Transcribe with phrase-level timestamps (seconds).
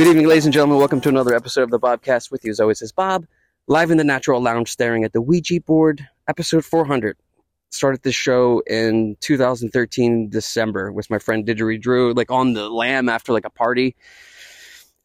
[0.00, 0.78] Good evening, ladies and gentlemen.
[0.78, 2.30] Welcome to another episode of the Bobcast.
[2.30, 3.26] With you, as always, is Bob,
[3.66, 6.08] live in the Natural Lounge, staring at the Ouija board.
[6.26, 7.18] Episode 400.
[7.68, 13.34] Started this show in 2013 December with my friend Didgeridrew, like on the lam after
[13.34, 13.94] like a party.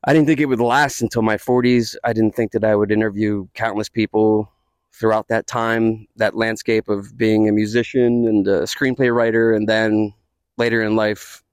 [0.05, 1.97] I didn't think it would last until my 40s.
[2.05, 4.49] I didn't think that I would interview countless people
[4.93, 10.13] throughout that time, that landscape of being a musician and a screenplay writer, and then
[10.57, 11.43] later in life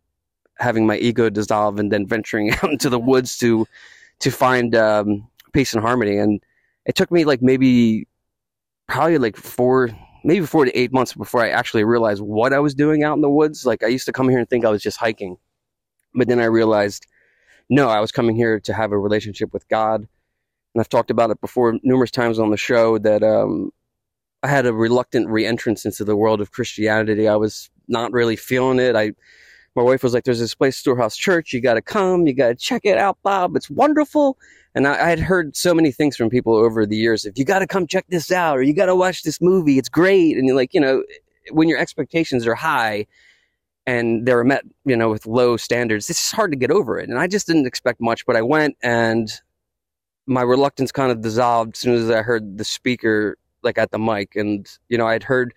[0.59, 3.66] having my ego dissolve and then venturing out into the woods to
[4.20, 6.16] to find um, peace and harmony.
[6.16, 6.41] And
[6.87, 8.06] it took me like maybe
[8.88, 9.91] probably like four
[10.24, 13.23] maybe four to eight months before I actually realized what I was doing out in
[13.23, 13.66] the woods.
[13.66, 15.37] Like I used to come here and think I was just hiking,
[16.15, 17.07] but then I realized
[17.69, 20.01] no, I was coming here to have a relationship with God.
[20.74, 23.71] And I've talked about it before numerous times on the show that um,
[24.43, 27.29] I had a reluctant reentrance into the world of Christianity.
[27.29, 28.96] I was not really feeling it.
[28.96, 29.13] I
[29.74, 31.52] my wife was like, "There's this place, Storehouse Church.
[31.52, 32.26] You got to come.
[32.26, 33.56] You got to check it out, Bob.
[33.56, 34.38] It's wonderful."
[34.74, 37.26] And I, I, had heard so many things from people over the years.
[37.26, 39.79] If you got to come check this out, or you got to watch this movie,
[39.79, 40.37] it's great.
[40.37, 41.02] And you're like, you know,
[41.51, 43.06] when your expectations are high
[43.87, 47.09] and they're met, you know, with low standards, it's hard to get over it.
[47.09, 49.30] And I just didn't expect much, but I went and
[50.26, 53.98] my reluctance kind of dissolved as soon as I heard the speaker like at the
[53.98, 54.36] mic.
[54.36, 55.52] And, you know, I'd heard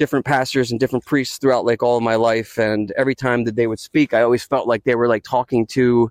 [0.00, 2.56] different pastors and different priests throughout like all of my life.
[2.56, 5.66] And every time that they would speak, I always felt like they were like talking
[5.68, 6.10] to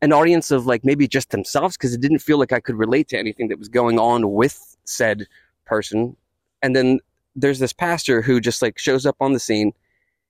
[0.00, 3.08] an audience of like maybe just themselves because it didn't feel like I could relate
[3.08, 5.26] to anything that was going on with said
[5.66, 6.16] person.
[6.62, 7.00] And then
[7.34, 9.72] there's this pastor who just like shows up on the scene.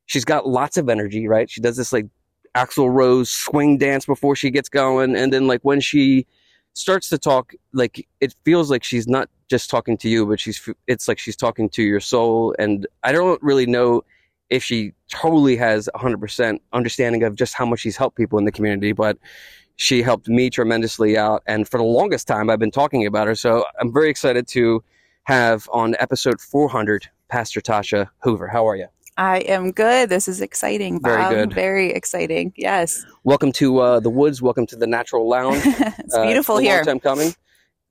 [0.06, 1.50] She's got lots of energy, right?
[1.50, 2.06] She does this like
[2.56, 5.14] Axl Rose swing dance before she gets going.
[5.16, 6.26] And then like when she
[6.72, 10.66] starts to talk like it feels like she's not just talking to you but she's
[10.86, 14.02] it's like she's talking to your soul and i don't really know
[14.48, 18.52] if she totally has 100% understanding of just how much she's helped people in the
[18.52, 19.18] community but
[19.76, 23.34] she helped me tremendously out and for the longest time i've been talking about her
[23.34, 24.82] so i'm very excited to
[25.24, 30.08] have on episode 400 pastor tasha hoover how are you I am good.
[30.08, 30.98] This is exciting.
[30.98, 31.02] Bob.
[31.02, 31.52] Very good.
[31.52, 32.54] Very exciting.
[32.56, 33.04] Yes.
[33.22, 34.40] Welcome to uh, the woods.
[34.40, 35.60] Welcome to the natural lounge.
[35.66, 36.76] it's uh, beautiful it's here.
[36.76, 37.34] Long time coming.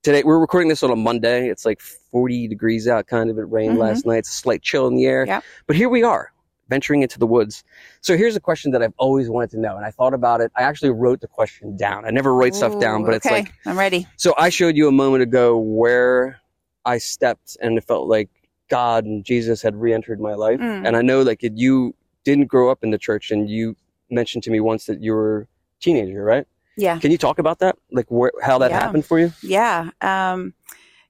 [0.01, 1.49] Today we're recording this on a Monday.
[1.49, 3.07] It's like 40 degrees out.
[3.07, 3.37] Kind of.
[3.37, 3.81] It rained mm-hmm.
[3.81, 4.19] last night.
[4.19, 5.25] It's a slight chill in the air.
[5.27, 5.41] Yeah.
[5.67, 6.31] But here we are,
[6.69, 7.65] venturing into the woods.
[7.99, 10.53] So here's a question that I've always wanted to know, and I thought about it.
[10.55, 12.05] I actually wrote the question down.
[12.05, 13.17] I never write Ooh, stuff down, but okay.
[13.17, 14.07] it's like I'm ready.
[14.15, 16.39] So I showed you a moment ago where
[16.85, 18.29] I stepped, and it felt like
[18.69, 20.61] God and Jesus had re-entered my life.
[20.61, 20.87] Mm.
[20.87, 21.93] And I know like you
[22.23, 23.75] didn't grow up in the church and you
[24.09, 25.47] mentioned to me once that you were a
[25.81, 26.47] teenager, right?
[26.79, 26.97] Yeah.
[26.97, 27.77] Can you talk about that?
[27.91, 28.79] Like where, how that yeah.
[28.79, 29.33] happened for you?
[29.43, 29.89] Yeah.
[29.99, 30.53] Um,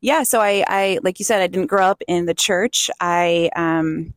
[0.01, 0.23] yeah.
[0.23, 2.89] So I, I, like you said, I didn't grow up in the church.
[2.99, 4.13] I, um,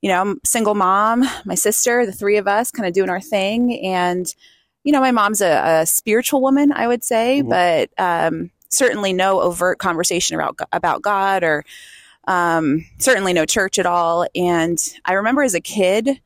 [0.00, 3.20] you know, I'm single mom, my sister, the three of us kind of doing our
[3.20, 3.84] thing.
[3.84, 4.26] And,
[4.82, 7.50] you know, my mom's a, a spiritual woman, I would say, mm-hmm.
[7.50, 11.64] but, um, certainly no overt conversation about, about God or,
[12.26, 14.26] um, certainly no church at all.
[14.34, 16.20] And I remember as a kid,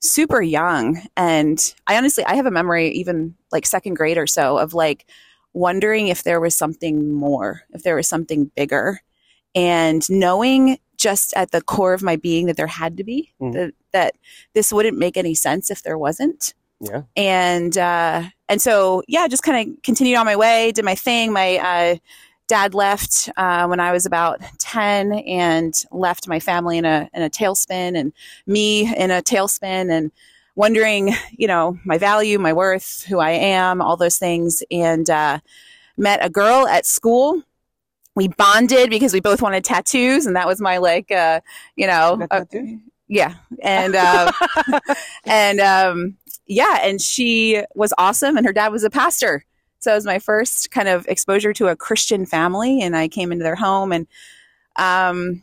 [0.00, 4.58] super young, and I honestly, I have a memory even like second grade or so
[4.58, 5.06] of like
[5.54, 9.00] wondering if there was something more, if there was something bigger,
[9.54, 13.52] and knowing just at the core of my being that there had to be mm.
[13.52, 14.14] that, that
[14.52, 16.54] this wouldn't make any sense if there wasn't.
[16.80, 17.02] Yeah.
[17.16, 21.32] And uh, and so yeah, just kind of continued on my way, did my thing.
[21.32, 21.96] My uh,
[22.46, 27.22] dad left uh, when I was about 10 and left my family in a, in
[27.22, 28.12] a tailspin and
[28.46, 30.12] me in a tailspin and
[30.56, 34.62] wondering, you know, my value, my worth, who I am, all those things.
[34.70, 35.40] And uh,
[35.96, 37.42] met a girl at school.
[38.16, 40.26] We bonded because we both wanted tattoos.
[40.26, 41.40] And that was my, like, uh,
[41.76, 42.44] you know, uh,
[43.08, 43.34] yeah.
[43.62, 44.32] And, uh,
[45.24, 46.16] and, um,
[46.46, 46.78] yeah.
[46.82, 48.36] And she was awesome.
[48.36, 49.44] And her dad was a pastor.
[49.84, 53.30] So it was my first kind of exposure to a Christian family, and I came
[53.30, 54.06] into their home, and
[54.76, 55.42] um,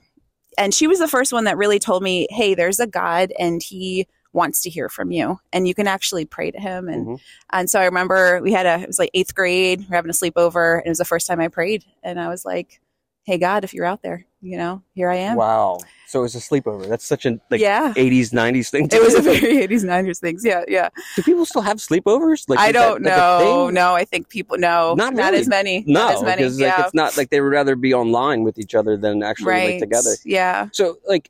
[0.57, 3.61] and she was the first one that really told me, "Hey, there's a God, and
[3.61, 7.15] He wants to hear from you, and you can actually pray to Him." And mm-hmm.
[7.51, 10.09] and so I remember we had a it was like eighth grade, we are having
[10.09, 12.81] a sleepover, and it was the first time I prayed, and I was like,
[13.23, 15.37] "Hey God, if you're out there, you know, here I am.
[15.37, 15.79] Wow.
[16.07, 16.89] So it was a sleepover.
[16.89, 17.93] That's such an like yeah.
[17.95, 18.89] 80s, 90s thing.
[18.91, 20.43] it was a very 80s, 90s things.
[20.43, 20.89] Yeah, yeah.
[21.15, 22.49] Do people still have sleepovers?
[22.49, 23.65] Like I don't that, know.
[23.65, 25.83] Like no, I think people no, not, not as many.
[25.87, 26.41] No, not as many.
[26.41, 26.75] because yeah.
[26.75, 29.71] like it's not like they would rather be online with each other than actually right.
[29.71, 30.15] like together.
[30.25, 30.69] Yeah.
[30.73, 31.29] So like,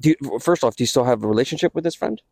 [0.00, 2.22] do you, first off, do you still have a relationship with this friend?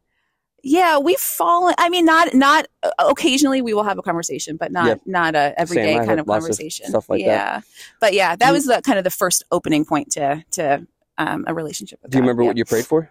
[0.62, 4.72] yeah we've fallen i mean not not uh, occasionally we will have a conversation but
[4.72, 7.64] not not a everyday kind of conversation of stuff like yeah that.
[8.00, 10.84] but yeah that was the kind of the first opening point to to
[11.18, 12.48] um, a relationship do you remember yeah.
[12.48, 13.10] what you prayed for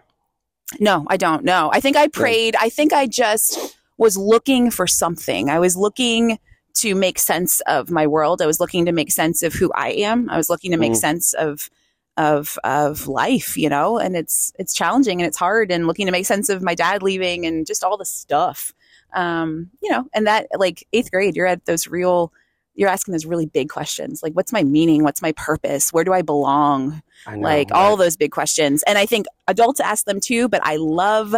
[0.80, 4.86] no i don't know i think i prayed i think i just was looking for
[4.86, 6.38] something i was looking
[6.76, 8.42] to make sense of my world.
[8.42, 10.28] I was looking to make sense of who I am.
[10.28, 10.96] I was looking to make Mm.
[10.96, 11.70] sense of
[12.16, 16.12] of of life, you know, and it's it's challenging and it's hard and looking to
[16.12, 18.72] make sense of my dad leaving and just all the stuff.
[19.12, 22.32] Um, you know, and that like 8th grade, you're at those real
[22.74, 24.22] you're asking those really big questions.
[24.22, 25.02] Like what's my meaning?
[25.02, 25.90] What's my purpose?
[25.90, 27.02] Where do I belong?
[27.26, 27.78] I know, like right?
[27.78, 28.82] all those big questions.
[28.86, 31.34] And I think adults ask them too, but I love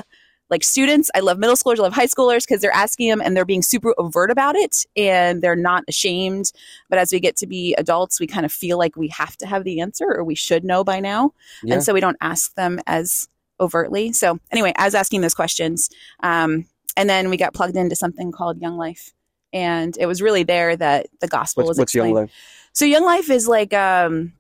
[0.50, 3.37] like students, I love middle schoolers, I love high schoolers because they're asking them and
[3.37, 6.53] they're being super overt about it and they're not ashamed.
[6.89, 9.47] But as we get to be adults, we kind of feel like we have to
[9.47, 11.33] have the answer or we should know by now.
[11.62, 11.75] Yeah.
[11.75, 13.29] And so we don't ask them as
[13.61, 14.12] overtly.
[14.12, 15.91] So anyway, I was asking those questions.
[16.23, 16.67] Um,
[16.97, 19.12] and then we got plugged into something called Young Life.
[19.53, 22.29] And it was really there that the gospel What's, was what's young explained.
[22.29, 22.33] life?
[22.73, 24.33] So Young Life is like um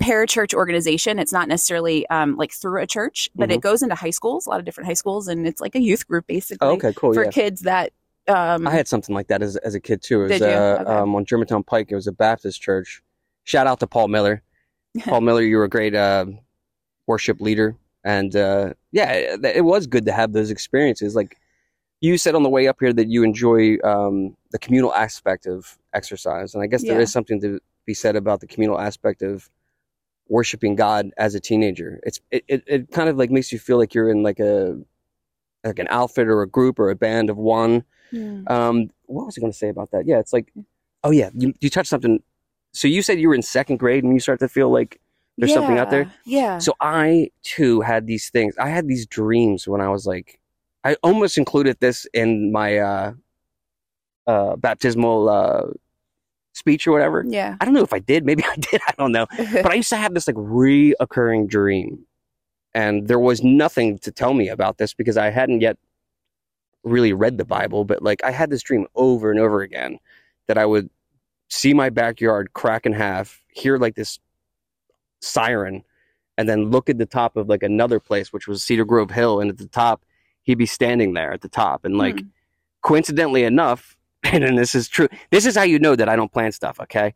[0.00, 1.18] parachurch organization.
[1.18, 3.54] It's not necessarily um like through a church, but Mhm.
[3.54, 5.80] it goes into high schools, a lot of different high schools, and it's like a
[5.80, 7.14] youth group basically Oh, okay, cool.
[7.14, 7.30] for yeah.
[7.30, 7.92] kids that
[8.26, 10.20] um I had something like that as, as a kid too.
[10.20, 10.46] It was Did you?
[10.56, 10.90] uh, Okay.
[10.92, 11.88] um, on Germantown Pike.
[11.90, 13.02] It was a Baptist church.
[13.44, 14.42] Shout out to Paul Miller.
[15.04, 16.26] Paul Miller, you were a great uh,
[17.06, 21.14] worship leader, and uh, yeah, it, it was good to have those experiences.
[21.14, 21.36] Like
[22.00, 25.78] you said on the way up here that you enjoy um, the communal aspect of
[25.92, 27.02] exercise, and I guess there Yeah.
[27.02, 29.50] is something to be said about the communal aspect of
[30.28, 32.00] worshiping God as a teenager.
[32.02, 34.78] It's it, it, it kind of like makes you feel like you're in like a
[35.64, 37.84] like an outfit or a group or a band of one.
[38.10, 38.44] Hmm.
[38.48, 40.06] Um, what was I going to say about that?
[40.06, 40.52] Yeah, it's like,
[41.02, 42.22] oh yeah, you you touched something.
[42.72, 45.00] So you said you were in second grade and you start to feel like
[45.38, 46.12] there's something out there.
[46.24, 46.58] Yeah.
[46.58, 48.54] So I too had these things.
[48.58, 50.40] I had these dreams when I was like,
[50.84, 53.12] I almost included this in my uh,
[54.26, 55.62] uh, baptismal uh,
[56.54, 57.22] speech or whatever.
[57.28, 57.56] Yeah.
[57.60, 58.24] I don't know if I did.
[58.24, 58.80] Maybe I did.
[58.88, 59.26] I don't know.
[59.36, 62.06] But I used to have this like reoccurring dream,
[62.74, 65.76] and there was nothing to tell me about this because I hadn't yet
[66.82, 67.84] really read the Bible.
[67.84, 69.98] But like I had this dream over and over again
[70.46, 70.88] that I would
[71.50, 74.18] see my backyard crack in half, hear like this
[75.20, 75.84] siren,
[76.36, 79.40] and then look at the top of like another place, which was Cedar Grove Hill,
[79.40, 80.04] and at the top
[80.42, 82.26] he'd be standing there at the top, and like Hmm.
[82.82, 83.93] coincidentally enough,
[84.32, 85.08] and, this is true.
[85.30, 86.80] This is how you know that I don't plan stuff.
[86.80, 87.14] Okay,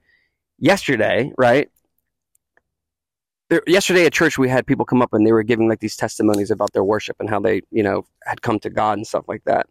[0.59, 1.71] yesterday, right?
[3.51, 5.97] There, yesterday at church, we had people come up and they were giving like these
[5.97, 9.25] testimonies about their worship and how they, you know, had come to God and stuff
[9.27, 9.67] like that.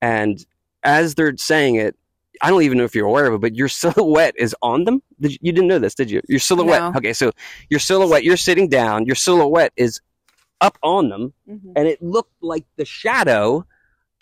[0.00, 0.44] And
[0.84, 1.96] as they're saying it,
[2.40, 5.02] I don't even know if you're aware of it, but your silhouette is on them.
[5.20, 6.20] Did you, you didn't know this, did you?
[6.28, 6.80] Your silhouette.
[6.80, 6.98] No.
[6.98, 7.32] Okay, so
[7.70, 10.00] your silhouette, you're sitting down, your silhouette is
[10.60, 11.72] up on them, Mhm.
[11.74, 13.66] and it looked like the shadow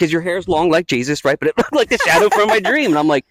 [0.00, 1.38] because your hair is long like Jesus, right?
[1.38, 3.26] But it looked like the shadow from my dream, and I'm like,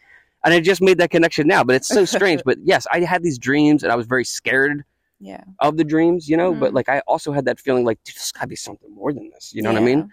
[0.46, 2.44] and I just made that connection now, but it's so strange.
[2.46, 4.84] But yes, I had these dreams, and I was very scared
[5.20, 5.44] Yeah.
[5.60, 6.54] of the dreams, you know.
[6.54, 6.76] But Mhm.
[6.76, 9.32] like, I also had that feeling like, dude, there's got to be something more than
[9.32, 10.10] this, you know what I mean?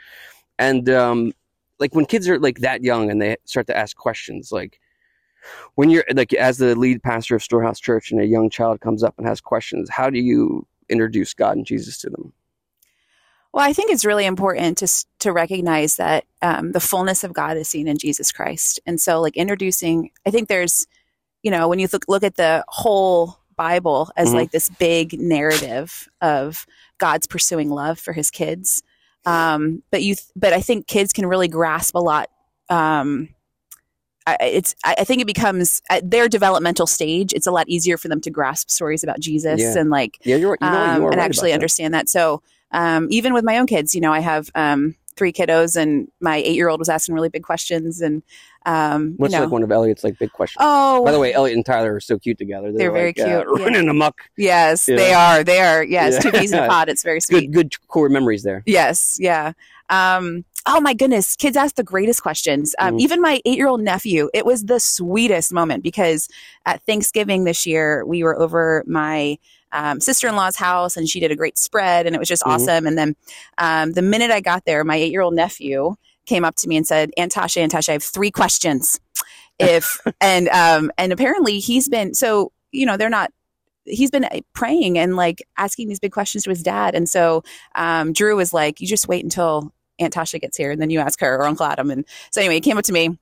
[0.58, 1.32] And um,
[1.79, 4.81] like when kids are like that young and they start to ask questions, like
[5.75, 9.02] when you're like as the lead pastor of Storehouse Church, and a young child comes
[9.02, 12.33] up and has questions, how do you introduce God and Jesus to them?
[13.56, 17.56] Well, I think it's really important to to recognize that um, the fullness of God
[17.56, 20.86] is seen in Jesus Christ, and so like introducing, I think there's,
[21.42, 24.34] you know, when you look look at the whole Bible as Mhm.
[24.34, 26.66] like this big narrative of
[26.98, 28.82] God's pursuing love for His kids,
[29.25, 32.28] um, but you, but I think kids can really grasp a lot.
[32.68, 33.30] Um,
[34.26, 37.32] I, it's I I think it becomes at their developmental stage.
[37.32, 39.78] It's a lot easier for them to grasp stories about Jesus Yeah.
[39.80, 41.62] and like Yeah, you're, you know, um, you are and right actually about that.
[41.62, 42.10] understand that.
[42.10, 42.42] So
[42.76, 46.37] um, even with my own kids, you know, I have um, three kiddos, and my
[46.37, 48.23] eight-year-old was asking really big questions, and
[48.66, 50.58] um, What's you know, like one of Elliot's like big questions?
[50.61, 52.73] oh, By the way, Elliot and Tyler are so cute together.
[52.73, 53.64] They're very like, uh, cute, yeah.
[53.64, 54.20] running amok.
[54.37, 56.20] yes, they are, they are, yes, Yeah.
[56.20, 56.88] two peas in a pod.
[56.90, 57.50] It's very sweet.
[57.50, 58.62] Good, good core memories there.
[58.66, 59.52] Yes, yeah.
[59.88, 62.75] Um, oh my goodness, kids ask the greatest questions.
[62.80, 63.00] Um, Mhm.
[63.00, 66.28] Even my eight-year-old nephew, it was the sweetest moment because
[66.66, 69.38] at Thanksgiving this year, we were over my
[69.73, 72.52] um, sister-in-law's house, and she did a great spread, and it was just Mhm.
[72.52, 72.87] awesome.
[72.87, 73.14] And then
[73.58, 75.96] um, the minute I got there, my eight-year-old nephew
[76.26, 79.00] came up to me and said, "Aunt Tasha, Aunt Tasha, I have three questions."
[79.59, 83.33] If and um, and apparently he's been so you know they're not
[83.87, 86.95] he's been praying and like asking these big questions to his dad.
[86.95, 87.42] And so
[87.75, 90.99] um, Drew was like, you just wait until Aunt Tasha gets here and then you
[91.00, 91.90] ask her or Uncle Adam.
[91.90, 93.18] And so anyway, he came up to me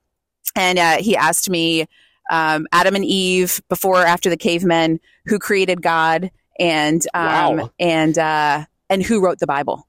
[0.57, 1.87] and uh, he asked me
[2.31, 7.71] um, Adam and Eve before or after the cavemen, who created God and um, Wow.
[7.79, 9.87] and uh, and who wrote the Bible.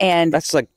[0.00, 0.68] And That's like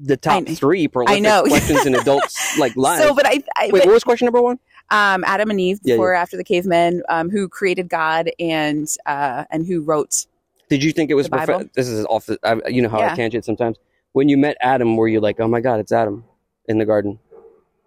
[0.00, 1.42] the top I- three prolific know.
[1.44, 3.02] questions in adults like lives.
[3.02, 4.58] so, but I, I Wait, but, what was question number one?
[4.90, 9.44] um, Adam and Eve Yeah, before after the cavemen, um, who created God and uh,
[9.50, 10.26] and who wrote
[10.68, 12.38] Did you think it was prof- This is off the.
[12.44, 13.14] I, you know how I Yeah.
[13.14, 13.76] tangent sometimes.
[14.12, 16.24] When you met Adam, were you like, "Oh my God, it's Adam
[16.66, 17.18] in the garden"?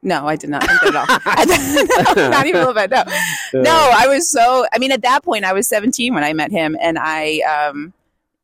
[0.03, 0.96] No, I did not think that
[2.15, 2.30] at all.
[2.32, 2.89] not even a little bit.
[3.53, 3.91] No, no.
[3.96, 4.65] I was so.
[4.74, 7.94] I mean, at that point, I was 17 when I met him, and I um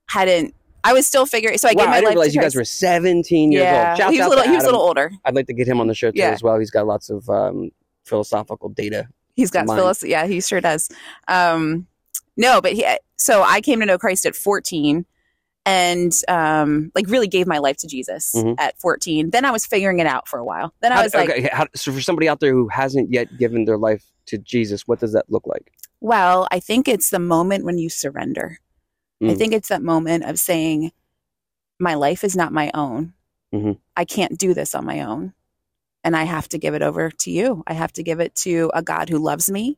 [0.08, 0.54] hadn't.
[0.90, 1.58] I was still figuring.
[1.58, 3.90] So I wow, gave my I didn't life realize you guys were 17 years yeah,
[3.90, 3.98] old.
[3.98, 4.44] Shouts he was a little.
[4.46, 5.12] He was a little older.
[5.26, 6.30] I'd like to get him on the show too Yeah.
[6.32, 6.58] as well.
[6.60, 7.72] He's got lots of um,
[8.06, 9.08] philosophical data.
[9.36, 9.68] He's got.
[9.68, 10.04] Phyllis.
[10.04, 10.90] Yeah, he sure does.
[11.28, 11.88] Um,
[12.38, 12.86] no, but he,
[13.18, 15.06] so I came to know Christ at 14
[15.66, 18.56] and um, like really gave my life to Jesus Mhm.
[18.58, 19.32] at 14.
[19.32, 20.74] Then I was figuring it out for a while.
[20.82, 23.38] Then I How- was like, okay, how- so for somebody out there who hasn't yet
[23.38, 25.72] given their life to Jesus, what does that look like?
[26.00, 28.60] well, I think it's the moment when you surrender.
[29.22, 29.38] I Mm.
[29.38, 30.92] think it's that moment of saying,
[31.80, 33.14] my life is not my own.
[33.54, 33.80] Mhm.
[33.96, 35.34] I can't do this on my own.
[36.04, 37.64] And I have to give it over to you.
[37.68, 39.78] I have to give it to a God who loves me,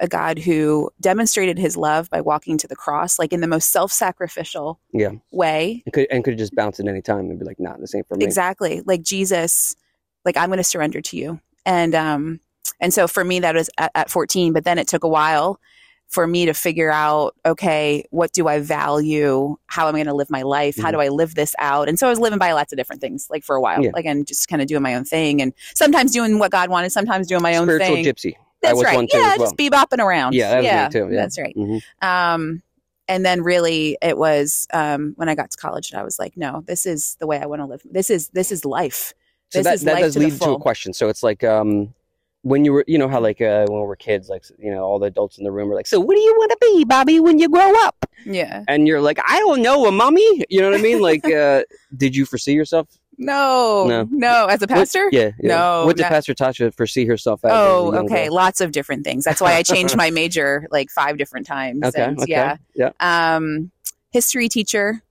[0.00, 3.70] a God who demonstrated his love by walking to the cross, like in the most
[3.70, 5.12] self sacrificial Yeah.
[5.30, 5.82] way.
[5.86, 8.08] And could, and could just bounce at any time and be like, nah, this ain't
[8.08, 8.24] for me.
[8.24, 8.82] Exactly.
[8.86, 9.76] Like Jesus,
[10.24, 11.40] like I'm going to surrender to you.
[11.66, 12.40] And, um,
[12.80, 15.60] and so for me, that was at, at 14, but then it took a while
[16.08, 19.56] for me to figure out, okay, what do I value?
[19.66, 20.76] How am I going to live my life?
[20.80, 21.86] How do I live this out?
[21.88, 23.90] And so I was living by lots of different things, like for a while, Yeah.
[23.92, 26.92] like, and just kind of doing my own thing and sometimes doing what God wanted,
[26.92, 28.04] sometimes doing my own Spiritual thing.
[28.06, 28.36] gypsy.
[28.62, 29.08] That's was right.
[29.12, 29.38] yeah, well.
[29.38, 30.34] just be bopping around.
[30.34, 31.20] Yeah, that was me too, yeah.
[31.20, 31.54] That's right.
[31.54, 31.80] Mhm.
[32.02, 32.62] Um,
[33.06, 36.36] and then really it was um, when I got to college that I was like,
[36.36, 37.82] no, this is the way I want to live.
[37.84, 39.14] This is this is life.
[39.50, 40.92] So This that, life does lead to a question.
[40.92, 41.94] So it's like um,
[42.42, 44.82] when you were, you know how like uh, when we were kids, like you know
[44.84, 46.84] all the adults in the room were like, so what do you want to be,
[46.84, 47.96] Bobby, when you grow up?
[48.24, 48.64] Yeah.
[48.68, 50.44] And you're like, I don't know, a mummy.
[50.48, 51.00] You know what I mean?
[51.00, 51.62] Like, uh,
[51.96, 52.88] did you foresee yourself?
[53.20, 54.06] No, No.
[54.10, 55.08] no, As a What- pastor?
[55.10, 55.56] yeah, yeah.
[55.56, 57.50] No, What did not- Pastor Tasha foresee herself as?
[57.52, 58.26] Oh, okay.
[58.26, 58.34] girl?
[58.34, 59.24] Lots of different things.
[59.24, 61.82] That's why I changed my major like five different times.
[61.82, 62.00] Okay.
[62.02, 62.30] And, okay.
[62.30, 62.56] Yeah.
[62.76, 62.90] Yeah.
[63.00, 63.72] Um,
[64.12, 65.02] history teacher.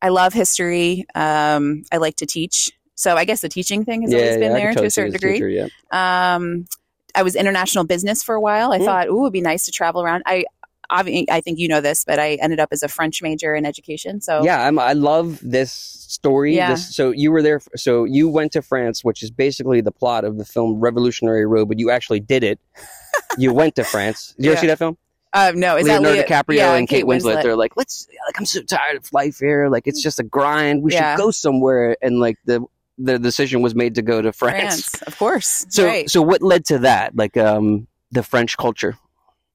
[0.00, 1.04] I love history.
[1.14, 2.72] Um, I like to teach.
[3.02, 5.12] So I guess the teaching thing has yeah, always been yeah, there to a certain
[5.12, 5.32] degree.
[5.32, 5.66] teacher, yeah.
[5.90, 6.66] Um,
[7.14, 8.72] I was international business for a while.
[8.72, 8.84] I Mm.
[8.84, 10.22] thought, ooh, it'd be nice to travel around.
[10.24, 10.44] I,
[10.88, 14.20] I think you know this, but I ended up as a French major in education.
[14.20, 16.54] So Yeah, I'm, I love this story.
[16.54, 16.70] Yeah.
[16.72, 17.60] This, so you were there.
[17.76, 21.68] So you went to France, which is basically the plot of the film Revolutionary Road,
[21.68, 22.60] but you actually did it.
[23.38, 24.34] you went to France.
[24.36, 24.96] Did you ever see that film?
[25.34, 27.42] uh, no, is Leonardo that Leo- DiCaprio yeah, and Kate Winslet.
[27.42, 28.06] They're like, let's.
[28.26, 29.68] Like, I'm so tired of life here.
[29.70, 30.82] Like, it's just a grind.
[30.82, 31.16] We Yeah.
[31.16, 31.96] should go somewhere.
[32.02, 32.62] And like the
[32.98, 34.88] the decision was made to go to France.
[34.88, 35.66] France, of course.
[35.70, 36.10] So right.
[36.10, 37.16] so what led to that?
[37.16, 38.96] Like um the French culture.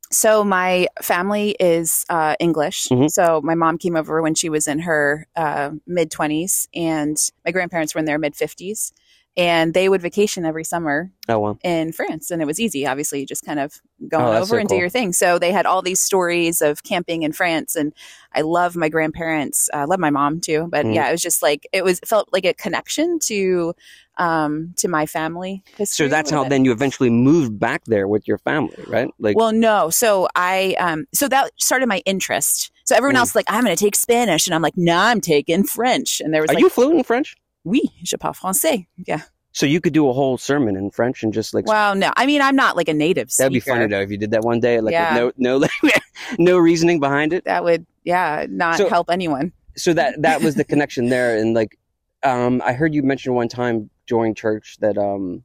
[0.09, 2.87] So my family is uh, English.
[2.87, 3.11] Mhm.
[3.11, 7.51] So my mom came over when she was in her uh, mid twenties, and my
[7.51, 8.93] grandparents were in their mid fifties,
[9.37, 11.59] and they would vacation every summer Oh well.
[11.63, 12.85] in France, and it was easy.
[12.87, 14.77] Obviously, just kind of going Oh, over so and cool.
[14.77, 15.13] do your thing.
[15.13, 17.93] So they had all these stories of camping in France, and
[18.33, 19.69] I love my grandparents.
[19.73, 20.95] I love my mom too, but Mhm.
[20.95, 23.73] yeah, it was just like it was felt like a connection to
[24.17, 26.07] um to my family history.
[26.07, 26.49] So that's how it.
[26.49, 29.09] then you eventually moved back there with your family, right?
[29.19, 29.91] Like Well, no.
[29.91, 32.71] So I, um, so that started my interest.
[32.85, 33.19] So everyone Mm.
[33.19, 36.19] else like, I'm going to take Spanish, and I'm like, no, I'm taking French.
[36.19, 37.35] And there was are like, you fluent in French?
[37.67, 38.87] Oui, je parle français.
[39.05, 39.21] Yeah.
[39.51, 42.25] So you could do a whole sermon in French and just like Well, no, I
[42.27, 43.29] mean, I'm not like a native.
[43.37, 45.23] that'd be funny though if you did that one day, like Yeah.
[45.25, 45.67] with no no
[46.39, 47.45] no reasoning behind it.
[47.45, 49.51] That would, yeah, not So- help anyone.
[49.75, 51.77] So that that was the connection there, and like
[52.23, 55.43] um, I heard you mention one time during church that um,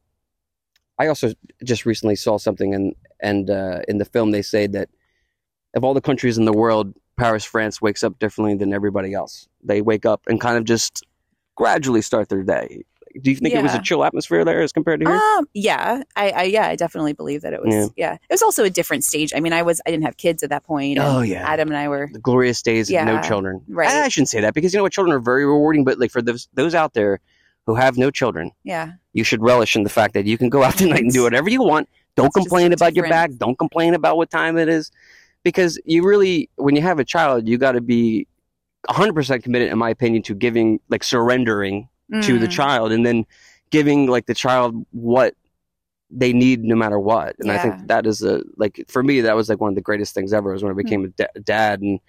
[0.99, 4.89] I also just recently saw something and and uh, in the film they say that
[5.75, 9.47] of all the countries in the world, Paris, France wakes up differently than everybody else.
[9.63, 11.03] They wake up and kind of just
[11.55, 12.83] gradually start their day.
[13.21, 15.15] Do you think it was a chill atmosphere there as compared to here?
[15.15, 17.71] Um, yeah, I, I, yeah, I definitely believe that it was.
[17.71, 17.85] Yeah.
[17.95, 18.13] Yeah.
[18.13, 19.31] it was also a different stage.
[19.35, 20.97] I mean, I was, I didn't have kids at that point.
[20.99, 21.47] Oh, yeah.
[21.47, 23.61] Adam and I were the glorious days of no children.
[23.67, 23.87] right.
[23.87, 25.83] I, I shouldn't say that because you know what, children are very rewarding.
[25.83, 27.19] But like for those those out there
[27.67, 30.63] who have no children, yeah, you should relish in the fact that you can go
[30.63, 31.87] out tonight and do whatever you want.
[32.15, 33.31] Don't It's complain about your different.
[33.33, 33.39] back.
[33.39, 34.91] Don't complain about what time it is,
[35.43, 38.25] because you really, when you have a child, you got to be
[38.89, 41.87] 100% committed, in my opinion, to giving, like surrendering
[42.21, 42.51] to the Mm.
[42.51, 43.25] child, and then
[43.69, 45.35] giving like the child what
[46.11, 47.35] they need no matter what.
[47.39, 49.81] And I think that is a like for me that was like one of the
[49.81, 51.99] greatest things ever was when I became a da- dad and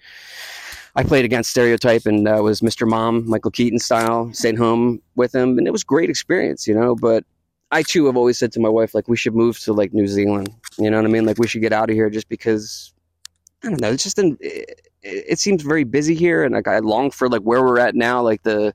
[0.95, 2.87] I played against stereotype and uh, was Mr.
[2.87, 6.95] Mom, Michael Keaton style, stayed home with him, and it was great experience, you know.
[6.95, 7.23] But
[7.71, 10.07] I too have always said to my wife like we should move to like New
[10.07, 11.25] Zealand, you know what I mean?
[11.25, 12.93] Like we should get out of here just because
[13.63, 13.91] I don't know.
[13.91, 17.41] It's just an, it, it seems very busy here, and like I long for like
[17.41, 18.73] where we're at now, like the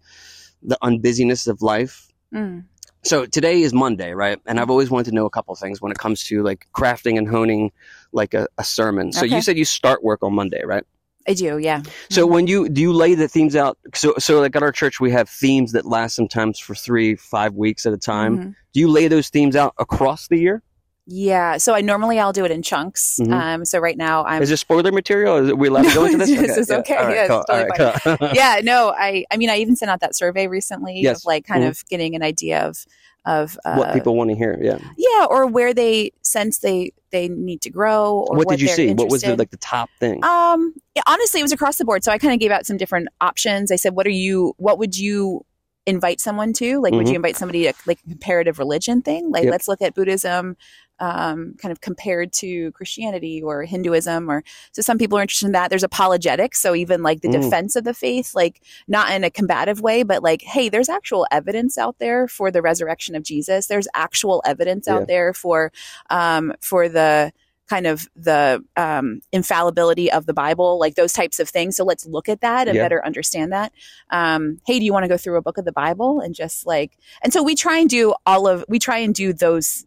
[0.62, 2.08] the unbusyness of life.
[2.34, 2.64] Mm.
[3.02, 4.38] So today is Monday, right?
[4.46, 7.16] And I've always wanted to know a couple things when it comes to like crafting
[7.16, 7.72] and honing
[8.12, 9.10] like a, a sermon.
[9.12, 10.84] So you said you start work on Monday, right?
[11.26, 11.82] I do, yeah.
[12.10, 12.30] So Mhm.
[12.30, 13.78] when you do you lay the themes out?
[13.94, 17.54] So so like at our church we have themes that last sometimes for three five
[17.54, 18.38] weeks at a time.
[18.38, 18.54] Mhm.
[18.74, 20.62] Do you lay those themes out across the year?
[21.12, 21.56] Yeah.
[21.58, 23.18] So I normally I'll do it in chunks.
[23.20, 23.32] Mhm.
[23.32, 25.38] Um, so right now I'm Is this spoiler material?
[25.38, 26.30] Is it, we allowed to go into this?
[26.30, 26.94] This is okay.
[26.94, 27.38] All right, Yeah, cool.
[27.40, 28.28] it's totally All right, cool.
[28.34, 31.18] yeah, no, I I mean I even sent out that survey recently Yes.
[31.18, 31.68] of like kind Mhm.
[31.70, 32.84] of getting an idea of
[33.26, 34.56] of uh, what people want to hear?
[34.62, 34.78] Yeah.
[34.96, 38.94] yeah, or where they sense they they need to grow or What, did you see?
[38.94, 40.24] What was the like the top thing?
[40.24, 42.02] Um, yeah, honestly, it was across the board.
[42.04, 43.72] So I kind of gave out some different options.
[43.72, 44.54] I said, "What are you?
[44.58, 45.44] What would you
[45.86, 46.80] invite someone to?
[46.80, 47.10] Like, would Mhm.
[47.10, 49.30] you invite somebody to like a comparative religion thing?
[49.30, 49.50] Like, Yep.
[49.50, 50.56] let's look at Buddhism,
[51.00, 54.42] um, kind of compared to Christianity or Hinduism, or
[54.72, 55.70] so some people are interested in that.
[55.70, 57.42] There's apologetics, so even like the Mm.
[57.42, 61.26] defense of the faith, like not in a combative way, but like, hey, there's actual
[61.30, 63.66] evidence out there for the resurrection of Jesus.
[63.66, 64.94] There's actual evidence Yeah.
[64.96, 65.72] out there for,
[66.10, 67.32] um, for the
[67.68, 71.76] kind of the um, infallibility of the Bible, like those types of things.
[71.76, 72.82] So let's look at that and Yeah.
[72.82, 73.72] better understand that.
[74.10, 76.66] Um, hey, do you want to go through a book of the Bible and just
[76.66, 79.86] like, and so we try and do all of, we try and do those,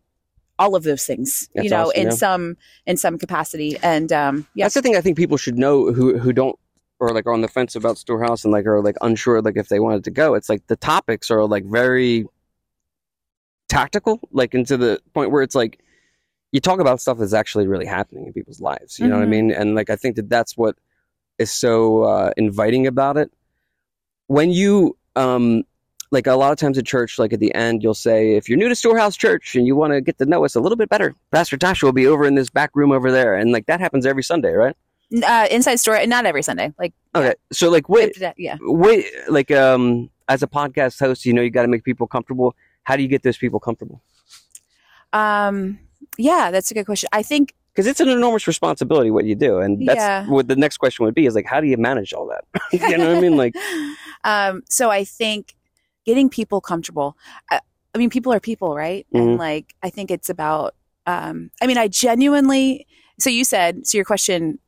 [0.63, 2.13] all of those things, That's you know, awesome, in yeah.
[2.13, 3.77] some, in some capacity.
[3.83, 6.57] And um, yeah, That's the thing I think people should know who who don't
[6.99, 9.67] or like are on the fence about Storehouse and like are like unsure like if
[9.67, 10.35] they wanted to go.
[10.35, 12.25] It's like the topics are like very
[13.67, 15.79] tactical, like into the point where it's like
[16.51, 18.99] you talk about stuff that's actually really happening in people's lives.
[18.99, 19.29] You know what I Mhm.
[19.29, 19.51] mean?
[19.51, 20.77] And like I think that that's what
[21.39, 23.31] is so uh, inviting about it.
[24.27, 25.63] When you um
[26.13, 28.57] like a lot of times at church, like at the end, you'll say, if you're
[28.57, 30.87] new to Storehouse Church and you want to get to know us a little bit
[30.87, 33.35] better, Pastor Tasha will be over in this back room over there.
[33.35, 34.75] And like that happens every Sunday, right?
[35.27, 37.33] uh, inside story, not every Sunday, like, Okay.
[37.51, 38.57] So like wait yeah.
[38.61, 42.55] wait like um as a podcast host, you know you gotta make people comfortable.
[42.83, 44.01] How do you get those people comfortable?
[45.11, 45.79] Um,
[46.17, 47.09] yeah, that's a good question.
[47.13, 49.59] I think Because it's an enormous responsibility what you do.
[49.59, 50.25] And that's Yeah.
[50.27, 52.45] what the next question would be is like how do you manage all that?
[52.71, 53.37] you know what I mean?
[53.37, 53.55] Like
[54.23, 55.55] um, so I think
[56.05, 57.17] getting people comfortable.
[57.49, 57.59] I,
[57.93, 59.05] I mean, people are people, right?
[59.13, 59.21] Mhm.
[59.21, 60.75] And like, I think it's about.
[61.05, 62.87] Um, I mean, I genuinely.
[63.19, 63.85] So you said.
[63.87, 64.59] So your question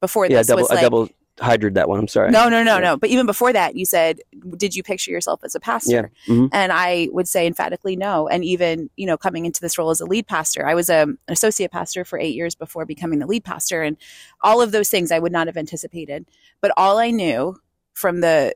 [0.00, 0.82] before yeah, this double was I like.
[0.82, 1.98] double hydrated that one.
[1.98, 2.30] I'm sorry.
[2.30, 2.96] No, no, no, no.
[2.96, 4.20] But even before that, you said,
[4.56, 6.34] "Did you picture yourself as a pastor?" Yeah.
[6.34, 6.48] Mhm.
[6.52, 8.28] And I would say emphatically no.
[8.28, 11.02] And even you know, coming into this role as a lead pastor, I was a,
[11.02, 13.96] an associate pastor for eight years before becoming the lead pastor, and
[14.42, 16.26] all of those things I would not have anticipated.
[16.60, 17.56] But all I knew
[17.94, 18.54] from the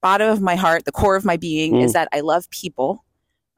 [0.00, 1.84] bottom of my heart, the core of my being, Mm.
[1.84, 3.04] is that I love people.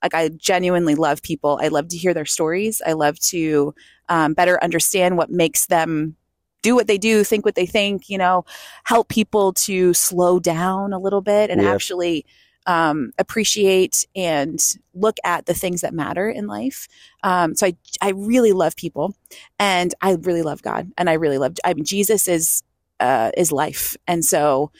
[0.03, 1.59] Like I genuinely love people.
[1.63, 2.81] I love to hear their stories.
[2.87, 3.75] I love to
[4.09, 6.17] um, better understand what makes them
[6.63, 8.09] do what they do, think what they think.
[8.09, 8.45] You know,
[8.85, 11.73] help people to slow down a little bit and Yeah.
[11.73, 12.25] actually
[12.67, 14.59] um, appreciate and
[14.95, 16.89] look at the things that matter in life.
[17.23, 19.15] Um, so I, I really love people,
[19.59, 21.55] and I really love God, and I really love.
[21.65, 22.63] I mean, Jesus is
[23.01, 24.71] uh, is life, and so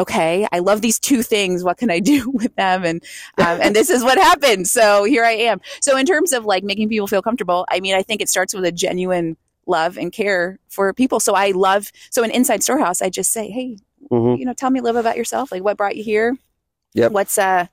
[0.00, 1.62] okay, I love these two things.
[1.64, 2.84] What can I do with them?
[2.84, 3.02] And
[3.38, 4.68] um, and this is what happened.
[4.68, 5.60] So here I am.
[5.80, 8.54] So in terms of like making people feel comfortable, I mean, I think it starts
[8.54, 9.36] with a genuine
[9.66, 11.20] love and care for people.
[11.20, 11.92] So I love.
[12.10, 13.76] So in Inside Storehouse, I just say, hey,
[14.10, 14.38] Mhm.
[14.38, 15.52] you know, tell me a little bit about yourself.
[15.52, 16.36] Like, what brought you here?
[16.94, 17.08] Yeah.
[17.08, 17.66] What's uh,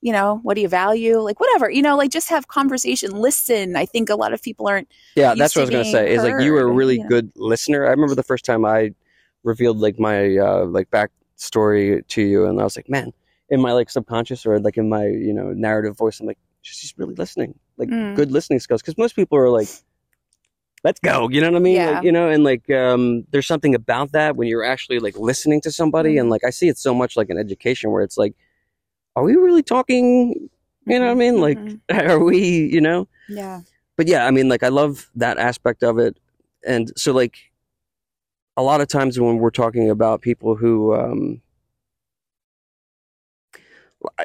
[0.00, 1.18] you know, what do you value?
[1.20, 1.70] Like, whatever.
[1.70, 3.10] You know, like just have conversation.
[3.12, 3.76] Listen.
[3.76, 4.88] I think a lot of people aren't.
[5.14, 6.06] Yeah, that's what I was gonna say.
[6.06, 7.08] being Is like you were a really you know.
[7.08, 7.86] good listener.
[7.86, 8.94] I remember the first time I
[9.44, 10.88] revealed like my uh like
[11.42, 13.12] backstory to you and I was like, man,
[13.48, 16.94] in my like subconscious or like in my, you know, narrative voice, I'm like, she's
[16.96, 17.58] really listening.
[17.76, 18.14] Like Mm.
[18.14, 18.82] good listening skills.
[18.82, 19.68] Because most people are like
[20.84, 21.28] Let's go.
[21.30, 21.76] You know what I mean?
[21.76, 21.90] Yeah.
[21.92, 25.60] Like, you know, and like um there's something about that when you're actually like listening
[25.60, 26.32] to somebody and Mhm.
[26.32, 28.34] like I see it so much like in education where it's like,
[29.14, 30.48] are we really talking?
[30.86, 31.40] You know what I mean?
[31.40, 31.80] Like Mhm.
[32.10, 32.38] are we,
[32.72, 33.06] you know?
[33.28, 33.60] yeah.
[33.96, 36.16] but yeah, I mean, like I love that aspect of it,
[36.66, 37.51] and so like
[38.56, 41.40] a lot of times when we're talking about people who, um,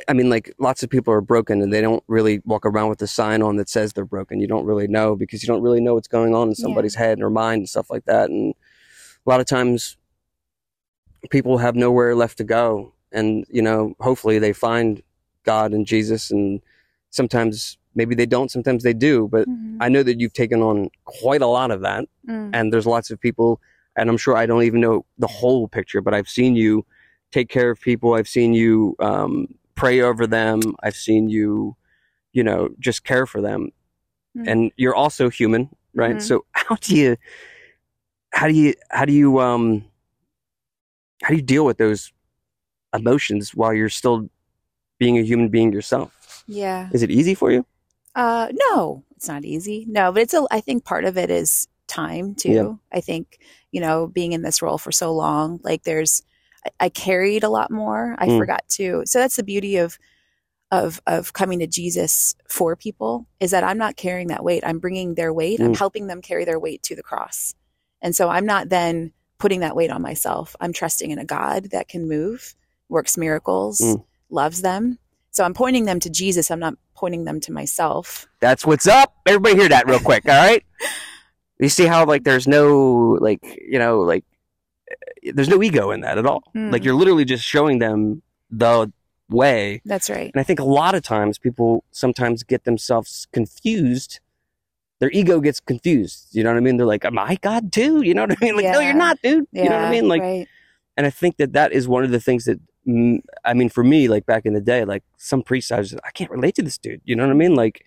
[0.07, 3.01] I- mean, like lots of people are broken and they don't really walk around with
[3.03, 4.39] a sign on that says they're broken.
[4.39, 7.21] You don't really know because you don't really know what's going on in somebody's head
[7.21, 8.29] or mind and stuff like that.
[8.29, 8.55] And
[9.25, 9.97] a lot of times
[11.29, 15.01] people have nowhere left to go, and you know, hopefully they find
[15.43, 16.61] God and Jesus, and
[17.11, 19.77] sometimes maybe they don't, sometimes they do, but Mhm.
[19.79, 22.51] I know that you've taken on quite a lot of that, Mm.
[22.53, 23.59] and there's lots of people,
[23.97, 26.85] and I'm sure I don't even know the whole picture, but I've seen you
[27.31, 28.13] take care of people.
[28.13, 30.61] I've seen you um, pray over them.
[30.83, 31.75] I've seen you,
[32.31, 33.71] you know, just care for them,
[34.37, 34.47] Mm.
[34.47, 36.17] and you're also human, right?
[36.17, 36.21] Mhm.
[36.21, 37.17] So how do you,
[38.31, 39.83] how do you, how do you, um,
[41.23, 42.13] how do you deal with those
[42.93, 44.29] emotions while you're still
[44.99, 46.43] being a human being yourself?
[46.47, 46.89] Yeah.
[46.93, 47.65] Is it easy for you?
[48.15, 49.85] Uh, no, it's not easy.
[49.89, 50.45] No, but it's a.
[50.51, 52.51] I think part of it is time too.
[52.51, 52.73] Yeah.
[52.91, 53.39] I think,
[53.71, 56.21] you know, being in this role for so long, like there's,
[56.79, 58.15] I, carried a lot more.
[58.19, 58.37] I Mm.
[58.37, 59.03] forgot to.
[59.05, 59.97] So that's the beauty of,
[60.71, 64.63] of, of coming to Jesus for people is that I'm not carrying that weight.
[64.65, 65.61] I'm bringing their weight.
[65.61, 65.77] I'm Mm.
[65.77, 67.55] helping them carry their weight to the cross.
[68.01, 70.55] And so I'm not then putting that weight on myself.
[70.59, 72.53] I'm trusting in a God that can move,
[72.89, 74.03] works miracles, Mm.
[74.29, 74.99] loves them.
[75.31, 76.49] So I'm pointing them to Jesus.
[76.51, 78.27] I'm not pointing them to myself.
[78.41, 79.13] That's what's up.
[79.25, 80.63] Everybody hear that real quick, all right?
[81.59, 84.23] You see how like there's no like you know like
[84.91, 86.43] eh, there's no ego in that at all.
[86.55, 86.71] Mm.
[86.71, 88.91] Like you're literally just showing them the
[89.29, 89.81] way.
[89.85, 90.31] That's right.
[90.33, 94.19] And I think a lot of times people sometimes get themselves confused.
[94.99, 96.27] Their ego gets confused.
[96.31, 96.77] You know what I mean?
[96.77, 98.55] They're like, "Am I God too?" You know what I mean?
[98.55, 99.47] Like, no, you're not, dude.
[99.51, 100.07] Yeah, you know what I mean?
[100.07, 100.47] Like, right.
[100.95, 102.59] and I think that that is one of the things that
[103.43, 106.11] I mean for me like back in the day like some priests I was I
[106.11, 107.83] can't relate to this dude you know what I mean like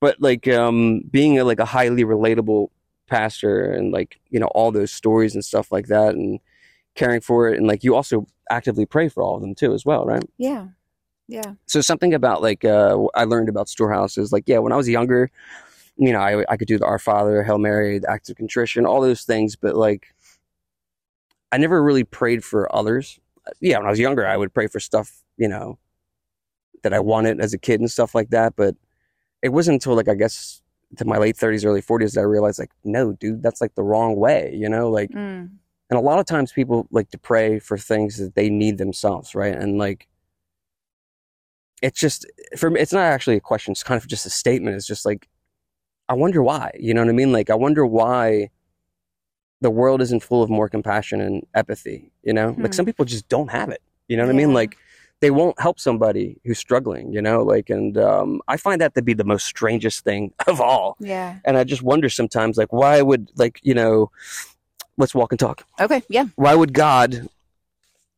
[0.00, 2.68] but like um being a, like a highly relatable
[3.08, 6.40] pastor and like you know all those stories and stuff like that and
[6.94, 7.58] caring for it.
[7.58, 10.24] And like you also actively pray for all of them too as well right?
[10.38, 10.68] Yeah.
[11.28, 11.54] Yeah.
[11.66, 14.32] so something about like uh I learned about storehouses.
[14.32, 15.30] Like yeah when I was younger
[15.96, 18.86] you know I I could do the Our Father Hail Mary the Acts of Contrition
[18.86, 19.56] all those things.
[19.56, 20.14] But like
[21.50, 23.18] I never really prayed for others.
[23.60, 25.78] Yeah when I was younger I would pray for stuff you know
[26.82, 28.54] that I wanted as a kid and stuff like that.
[28.56, 28.74] But
[29.42, 30.61] it wasn't until like I guess
[30.98, 33.82] to my late 30s early 40s that I realized like no dude that's like the
[33.82, 35.50] wrong way you know like Mm.
[35.90, 39.34] and a lot of times people like to pray for things that they need themselves,
[39.34, 39.54] right?
[39.54, 40.08] And like,
[41.82, 42.24] it's just
[42.56, 43.72] for me, it's not actually a question.
[43.72, 44.76] It's kind of just a statement.
[44.76, 45.28] It's just like,
[46.08, 46.70] I wonder why.
[46.78, 47.32] You know what I mean?
[47.32, 48.50] Like, I wonder why
[49.60, 52.12] the world isn't full of more compassion and empathy.
[52.22, 52.72] You know, like Hmm.
[52.72, 53.82] some people just don't have it.
[54.08, 54.54] You know what I mean?
[54.54, 54.76] Like,
[55.22, 57.12] they won't help somebody who's struggling.
[57.12, 60.60] You know, like, and um, I find that to be the most strangest thing of
[60.60, 60.96] all.
[60.98, 61.38] Yeah.
[61.44, 64.10] And I just wonder sometimes, like, why would like you know,
[64.98, 66.02] let's walk and talk Okay.
[66.08, 66.26] Yeah.
[66.34, 67.28] why would God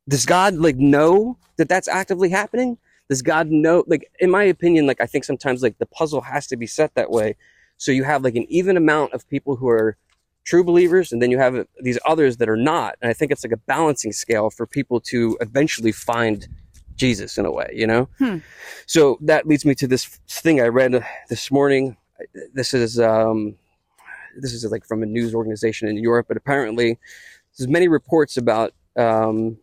[0.09, 2.79] does God like know that that's actively happening?
[3.09, 6.47] Does God know like in my opinion like I think sometimes like the puzzle has
[6.49, 7.37] to be set that way
[7.77, 9.97] so you have like an even amount of people who are
[10.45, 13.45] true believers and then you have these others that are not and I think it's
[13.45, 16.49] like a balancing scale for people to eventually find
[16.97, 18.09] Jesus in a way, you know?
[18.19, 18.39] Hmm.
[18.87, 21.97] So that leads me to this thing I read this morning.
[22.53, 23.57] This is um
[24.37, 26.99] this is like from a news organization in Europe, but apparently
[27.57, 29.59] there's many reports about um,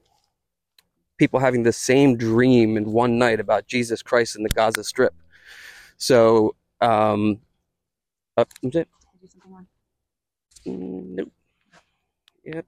[1.18, 5.14] people having the same dream in one night about Jesus Christ in the Gaza Strip.
[5.98, 7.40] So, um,
[8.38, 8.88] uh, is it?
[10.66, 11.32] Nope.
[12.46, 12.66] Yep.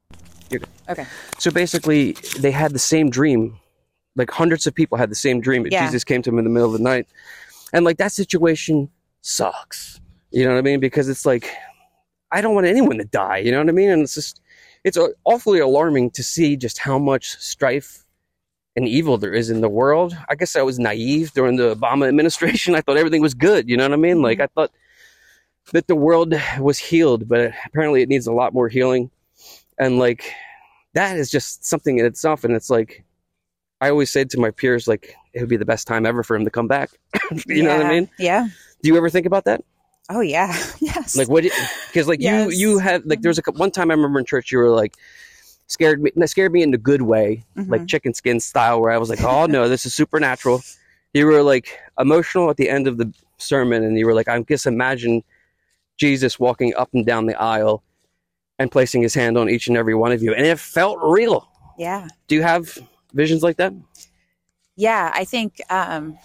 [0.89, 1.05] Okay.
[1.39, 3.59] So basically, they had the same dream.
[4.15, 5.65] Like hundreds of people had the same dream.
[5.69, 5.85] Yeah.
[5.85, 7.07] Jesus came to them in the middle of the night,
[7.73, 8.89] and like that situation
[9.21, 9.99] sucks.
[10.31, 10.79] You know what I mean?
[10.79, 11.49] Because it's like
[12.31, 13.37] I don't want anyone to die.
[13.37, 13.89] You know what I mean?
[13.89, 14.41] And it's just
[14.83, 18.03] it's awfully alarming to see just how much strife
[18.75, 20.17] and evil there is in the world.
[20.29, 22.75] I guess I was naive during the Obama administration.
[22.75, 23.69] I thought everything was good.
[23.69, 24.21] You know what I mean?
[24.21, 24.43] Like mm-hmm.
[24.43, 24.71] I thought
[25.71, 29.09] that the world was healed, but apparently it needs a lot more healing.
[29.77, 30.31] And like
[30.93, 32.43] that is just something in itself.
[32.43, 33.05] And it's like
[33.83, 36.35] I always said to my peers, like it would be the best time ever for
[36.35, 36.89] him to come back.
[37.47, 38.09] you know what I mean?
[38.19, 38.47] Yeah.
[38.81, 39.63] Do you ever think about that?
[40.09, 40.55] Oh yeah.
[40.79, 41.15] Yes.
[41.15, 41.43] Like what?
[41.43, 42.53] Because like Yes.
[42.59, 44.69] you you had like there was a one time I remember in church you were
[44.69, 44.95] like
[45.67, 47.69] scared me scared me in a good way Mhm.
[47.69, 50.61] like chicken skin style where I was like oh no this is supernatural.
[51.15, 51.67] You were like
[51.99, 55.23] emotional at the end of the sermon and you were like I just imagine
[55.97, 57.83] Jesus walking up and down the aisle
[58.57, 61.47] and placing his hand on each and every one of you and it felt real.
[61.77, 62.07] yeah.
[62.27, 62.79] Do you have
[63.13, 63.73] visions like that?
[64.75, 65.11] Yeah.
[65.13, 66.17] I think, um,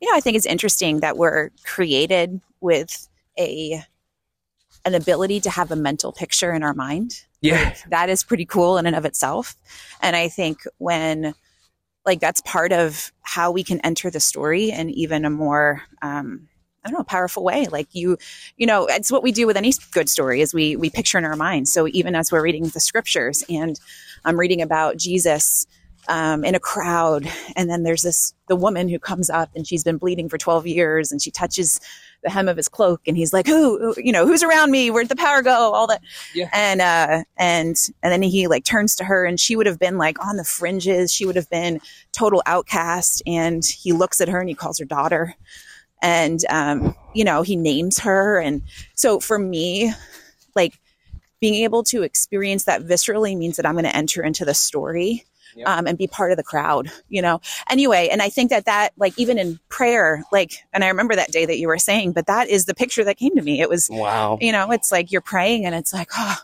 [0.00, 3.82] you know, I think it's interesting that we're created with a,
[4.84, 7.22] an ability to have a mental picture in our mind.
[7.42, 7.74] Yeah.
[7.88, 9.54] that is pretty cool in and of itself.
[10.00, 11.34] And I think when,
[12.06, 16.48] like, that's part of how we can enter the story in even a more, um,
[16.84, 17.66] I don't know, powerful way.
[17.66, 18.16] Like you,
[18.56, 21.24] you know, it's what we do with any good story is we we picture in
[21.24, 21.68] our mind.
[21.68, 23.78] So even as we're reading the scriptures, and
[24.24, 25.66] I'm reading about Jesus
[26.08, 29.84] um, in a crowd, and then there's this the woman who comes up and she's
[29.84, 31.80] been bleeding for 12 years, and she touches
[32.22, 34.90] the hem of his cloak, and he's like, "Who, who- you know, who's around me?
[34.90, 35.72] Where'd the power go?
[35.72, 36.02] All that."
[36.34, 36.48] Yeah.
[36.52, 39.98] And uh, and and then he like turns to her, and she would have been
[39.98, 41.12] like on the fringes.
[41.12, 41.80] She would have been
[42.12, 45.34] total outcast, and he looks at her and he calls her daughter
[46.02, 48.62] and um, you know he names her and
[48.94, 49.92] so for me
[50.56, 50.80] like
[51.40, 55.24] being able to experience that viscerally means that i'm going to enter into the story
[55.56, 55.68] Yep.
[55.68, 57.40] um, and be part of the crowd, you know?
[57.70, 61.32] Anyway, and I think that that, like, even in prayer, like, and I remember that
[61.32, 63.60] day that you were saying, but that is the picture that came to me.
[63.60, 64.38] It was, Wow.
[64.40, 66.36] you know, it's like you're praying and it's like, oh,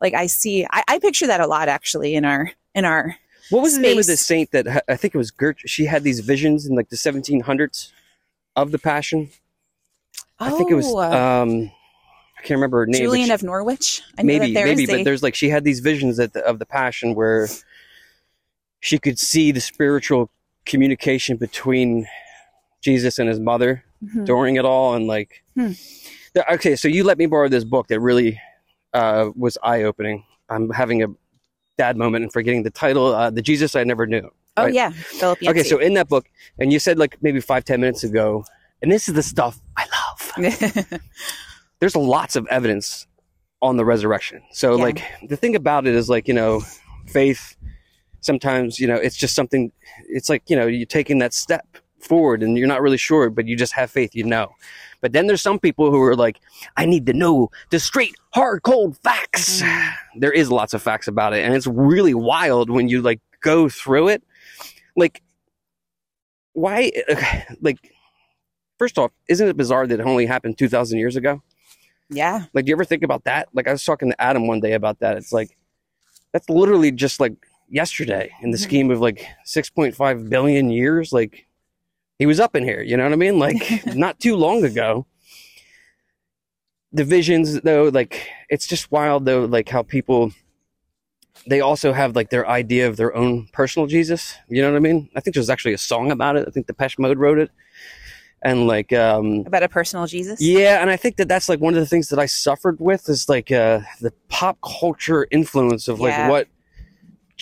[0.00, 3.16] like I see, I, I picture that a lot actually in our, in our,
[3.50, 5.58] What was the name of the saint that I think it was Gert?
[5.66, 7.90] She had these visions in like the 1700s
[8.56, 9.30] of the Passion.
[10.38, 10.86] I think it was.
[10.88, 11.70] Oh, Um,
[12.36, 13.00] I can't remember her name.
[13.00, 14.02] Julian she- of Norwich.
[14.18, 16.66] I know maybe, maybe, but a- there's like she had these visions the, of the
[16.66, 17.48] Passion where
[18.82, 20.28] she could see the spiritual
[20.66, 22.06] communication between
[22.82, 24.26] Jesus and his mother Mhm.
[24.26, 25.42] during it all, and like.
[25.56, 25.72] Hmm.
[26.34, 28.38] The- Okay, so you let me borrow this book that really
[28.94, 30.24] uh, was eye opening.
[30.50, 31.06] I'm having a
[31.78, 34.74] dad moment and forgetting the title, uh, "The Jesus I Never Knew." Oh right?
[34.74, 36.26] yeah, Philip Okay, so in that book,
[36.58, 38.44] and you said like maybe five ten minutes ago,
[38.82, 41.00] and this is the stuff I love.
[41.80, 43.06] There's lots of evidence
[43.62, 44.42] on the resurrection.
[44.52, 44.82] So Yeah.
[44.82, 46.62] like the thing about it is like you know,
[47.06, 47.56] faith.
[48.22, 49.70] Sometimes you know it's just something.
[50.08, 51.66] It's like you know you're taking that step
[52.00, 54.14] forward and you're not really sure, but you just have faith.
[54.14, 54.52] You know.
[55.02, 56.40] But then there's some people who are like,
[56.76, 59.60] I need to know the straight, hard, cold facts.
[59.62, 59.92] Mm.
[60.16, 63.68] There is lots of facts about it, and it's really wild when you like go
[63.68, 64.22] through it.
[64.96, 65.22] Like,
[66.52, 66.92] why?
[67.60, 67.92] Like,
[68.78, 71.42] first off, isn't it bizarre that it only happened two thousand years ago?
[72.10, 73.48] yeah, Like, do you ever think about that?
[73.54, 75.16] Like, I was talking to Adam one day about that.
[75.16, 75.56] It's like
[76.32, 77.34] that's literally just like
[77.72, 78.62] yesterday in the Mhm.
[78.62, 81.12] scheme of like six point five billion years.
[81.12, 81.46] Like,
[82.18, 82.82] he was up in here.
[82.82, 83.38] You know what I mean?
[83.38, 85.06] Like, not too long ago.
[86.92, 90.32] The visions, though, like it's just wild, though, like how people
[91.46, 94.34] they also have like their idea of their own personal Jesus.
[94.48, 95.08] You know what I mean?
[95.16, 96.44] I think there's actually a song about it.
[96.46, 97.50] I think Depeche Mode wrote it,
[98.42, 100.40] and like, um, about a personal Jesus.
[100.40, 103.08] yeah, and I think that that's like one of the things that I suffered with
[103.08, 106.28] is like uh, the pop culture influence of like Yeah.
[106.28, 106.46] what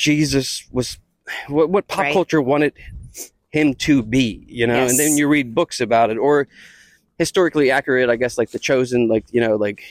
[0.01, 0.99] Jesus was,
[1.49, 2.13] what what pop Right.
[2.13, 2.73] culture wanted
[3.51, 4.87] him to be, you know.
[4.87, 6.49] And then you read books about it, or
[7.19, 9.83] historically accurate, I guess, like The Chosen, like you know, like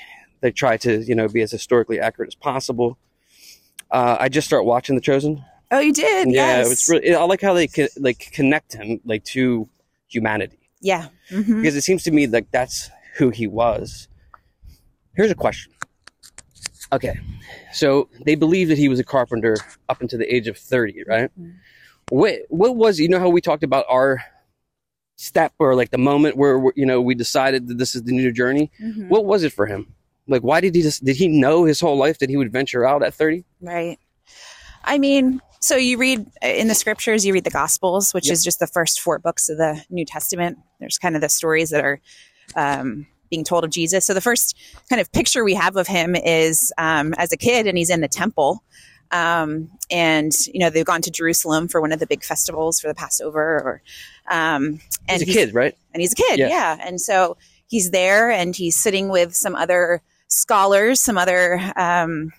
[0.41, 2.97] they try to you know be as historically accurate as possible.
[3.91, 5.43] Uh, I just start watching The Chosen.
[5.71, 6.31] Oh, you did.
[6.31, 6.71] Yeah, yes.
[6.71, 7.13] it's really.
[7.13, 9.69] I like how they co- like connect him like to
[10.07, 11.09] humanity yeah.
[11.29, 11.61] Mhm.
[11.61, 14.07] because it seems to me like that's who he was.
[15.15, 15.71] Here's a question.
[16.91, 17.19] Okay,
[17.71, 19.55] so they believe that he was a carpenter
[19.89, 21.29] up until the age of thirty, right?
[21.39, 21.53] Mhm.
[22.09, 24.23] What what was you know how we talked about our
[25.17, 28.31] step or like the moment where you know we decided that this is the new
[28.31, 28.71] journey?
[28.81, 29.09] Mhm.
[29.09, 29.93] What was it for him?
[30.27, 32.85] Like, why did he just did he know his whole life that he would venture
[32.85, 33.45] out at thirty?
[33.61, 33.99] Right.
[34.83, 38.33] I mean, so you read uh, in the scriptures, you read the Gospels, which Yep.
[38.33, 40.57] is just the first four books of the New Testament.
[40.79, 41.99] There's kind of the stories that are
[42.55, 44.05] um, being told of Jesus.
[44.05, 44.57] So the first
[44.89, 48.01] kind of picture we have of him is um, as a kid, and he's in
[48.01, 48.63] the temple.
[49.11, 52.87] Um, and you know they've gone to Jerusalem for one of the big festivals for
[52.87, 53.81] the Passover, or
[54.29, 55.75] um, and He's a kid, right?
[55.93, 56.49] and he's a kid Yeah.
[56.49, 56.77] yeah.
[56.85, 62.31] and so he's there and he's sitting with some other scholars some other um,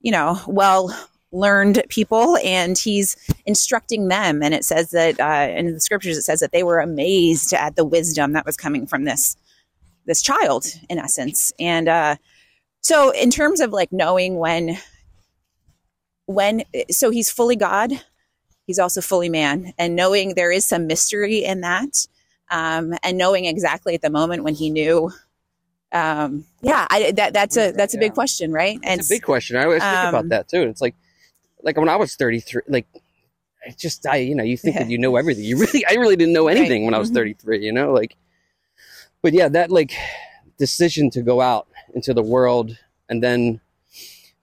[0.00, 0.94] you know well
[1.32, 6.22] learned people and he's instructing them and it says that uh, in the scriptures it
[6.22, 9.36] says that they were amazed at the wisdom that was coming from this
[10.06, 12.16] this child in essence and uh,
[12.80, 14.76] so in terms of like knowing when
[16.26, 17.92] when so he's fully god
[18.66, 22.06] he's also fully man and knowing there is some mystery in that
[22.50, 25.10] um, and knowing exactly at the moment when he knew
[25.92, 28.14] um, yeah I, that that's a that's a big Yeah.
[28.14, 29.56] question right and It's a big question.
[29.56, 30.62] I always think um, about that too.
[30.62, 30.94] It's like,
[31.62, 32.86] like when I was 33, like,
[33.64, 34.82] it's just, I, you know, you think Yeah.
[34.82, 35.44] that you know everything.
[35.44, 36.56] You really, I really didn't know Right.
[36.56, 37.14] anything when I was Mhm.
[37.14, 38.16] 33, you know, like,
[39.24, 39.94] but yeah, that like
[40.58, 42.76] decision to go out into the world
[43.08, 43.58] and then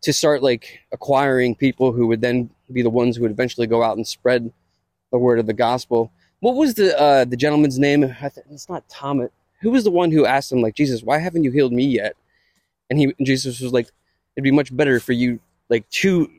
[0.01, 3.83] to start like acquiring people who would then be the ones who would eventually go
[3.83, 4.51] out and spread
[5.11, 6.11] the word of the gospel.
[6.39, 8.03] What was the, uh, the gentleman's name?
[8.03, 9.29] I th- it's not Thomas.
[9.61, 12.15] Who was the one who asked him like, Jesus, why haven't you healed me yet?
[12.89, 13.87] And he, and Jesus was like,
[14.35, 15.39] it'd be much better for you
[15.69, 16.29] like to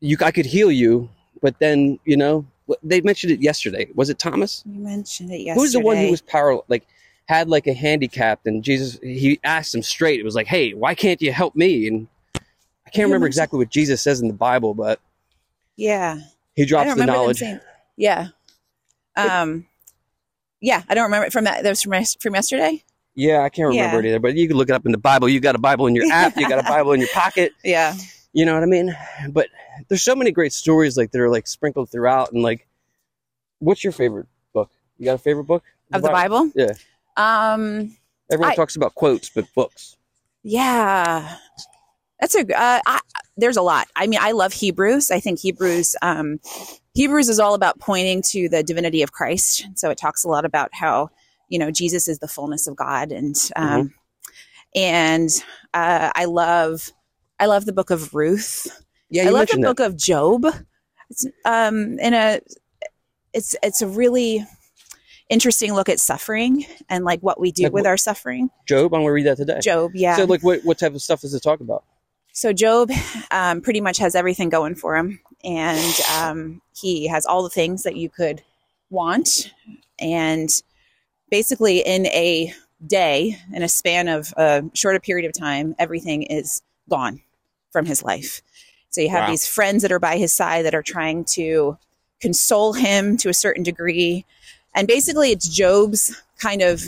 [0.00, 1.08] you i could heal you
[1.42, 2.44] but then you know
[2.82, 6.10] they mentioned it yesterday was it thomas you mentioned it yesterday who's the one who
[6.10, 6.86] was power like
[7.26, 10.20] had like a handicap and jesus he asked him straight.
[10.20, 11.86] It was like hey why can't you help me?
[11.88, 12.06] And
[12.86, 15.00] i can't remember exactly what jesus says in the bible but
[15.76, 16.20] yeah.
[16.54, 17.38] he drops the knowledge.
[17.38, 17.60] saying-
[17.96, 18.28] yeah.
[19.16, 19.66] Um
[20.60, 22.82] yeah i don't remember it from that that was from, from yesterday?
[23.14, 24.04] Yeah i can't remember Yeah.
[24.04, 25.28] it either but you can look it up in the bible.
[25.28, 27.52] You got a bible in your app you got a bible in your pocket.
[27.64, 27.94] Yeah.
[28.32, 28.94] You know what i mean?
[29.30, 29.48] But
[29.88, 32.66] there's so many great stories like that are like sprinkled throughout and like
[33.60, 34.70] what's your favorite book?
[34.98, 35.62] You got a favorite book?
[35.92, 36.50] Of the bible?
[36.54, 36.72] Yeah.
[37.16, 37.96] Um
[38.30, 39.96] Everyone I- talks about quotes, but books.
[40.42, 41.36] Yeah,
[42.20, 42.40] that's a.
[42.40, 43.00] Uh, I,
[43.36, 43.88] there's a lot.
[43.96, 45.10] I mean, I love Hebrews.
[45.10, 46.38] I think Hebrews um,
[46.94, 49.66] Hebrews is all about pointing to the divinity of Christ.
[49.74, 51.10] So it talks a lot about how
[51.48, 53.94] you know Jesus is the fullness of God, and um,
[54.74, 55.30] and
[55.72, 56.92] uh, I love
[57.40, 58.66] I love the book of Ruth.
[59.10, 59.62] Yeah, I love the that.
[59.62, 60.46] book of Job.
[61.10, 62.40] It's um in a
[63.32, 64.44] it's it's a really
[65.28, 68.50] interesting look at suffering and like what we do Like with what- our suffering.
[68.66, 68.94] Job.
[68.94, 69.60] I'm gonna read that today.
[69.60, 70.16] Job, yeah.
[70.16, 71.84] So, like, what what type of stuff does it talk about?
[72.32, 72.90] So Job
[73.30, 77.84] um, pretty much has everything going for him, and um, he has all the things
[77.84, 78.42] that you could
[78.90, 79.52] want,
[80.00, 80.50] and
[81.30, 82.52] basically in a
[82.84, 86.60] day, in a span of a shorter period of time, everything is
[86.90, 87.20] gone
[87.70, 88.42] from his life.
[88.90, 89.30] So you have Wow.
[89.30, 91.78] these friends that are by his side that are trying to
[92.20, 94.24] console him to a certain degree,
[94.74, 96.82] and basically it's Job's kind of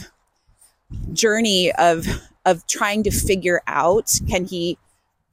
[1.12, 2.06] journey of
[2.44, 4.78] of trying to figure out can he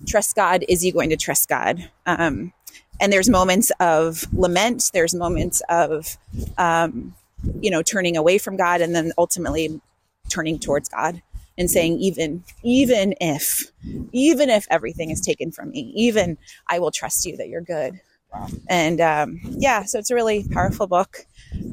[0.07, 0.65] trust God?
[0.67, 1.89] Is he going to trust God?
[2.05, 2.53] Um,
[2.99, 4.91] and there's moments of lament.
[4.93, 6.17] There's moments of,
[6.57, 7.15] um,
[7.61, 9.81] you know, turning away from God, and then ultimately
[10.29, 11.21] turning towards God
[11.57, 13.71] and saying, even, even if,
[14.11, 16.37] even if everything is taken from me, even
[16.67, 17.99] I will trust you that you're good.
[18.33, 18.47] Wow.
[18.67, 21.25] And um, yeah, so it's a really powerful book.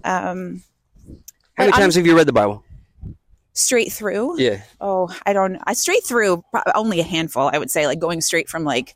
[0.04, 0.62] Um,
[1.60, 2.64] How many I'm- times have you read the Bible?
[3.52, 4.40] straight through.
[4.40, 4.62] Yeah.
[4.80, 5.58] Oh, I don't.
[5.66, 6.42] I straight through
[6.74, 7.50] only a handful.
[7.52, 8.94] I would say, like going straight from like,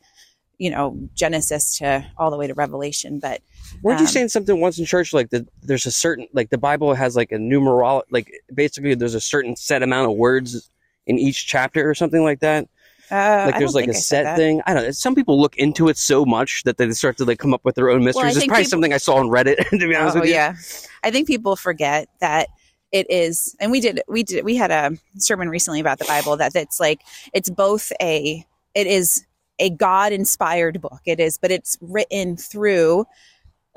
[0.58, 3.18] you know, Genesis to all the way to Revelation.
[3.18, 3.42] But
[3.82, 5.46] Weren't you Um, saying something once in church like that?
[5.62, 9.56] There's a certain like the Bible has like a numeral like basically there's a certain
[9.56, 10.70] set amount of words
[11.06, 12.68] in each chapter or something like that.
[13.10, 14.62] uh, Like there's like a I set thing.
[14.66, 14.90] I don't know.
[14.92, 17.74] Some people look into it so much that they start to like come up with
[17.74, 18.36] their own mysteries.
[18.36, 19.56] it's probably people- something I saw on Reddit.
[19.70, 20.34] To be honest Oh with you.
[20.36, 20.54] yeah,
[21.02, 22.48] I think people forget that
[22.94, 24.00] it is, and we did.
[24.06, 24.44] We did.
[24.44, 27.00] We had a sermon recently about the Bible that it's like
[27.34, 28.46] it's both a.
[28.74, 29.26] It is
[29.58, 31.00] a God inspired book.
[31.04, 33.04] It is, but it's written through,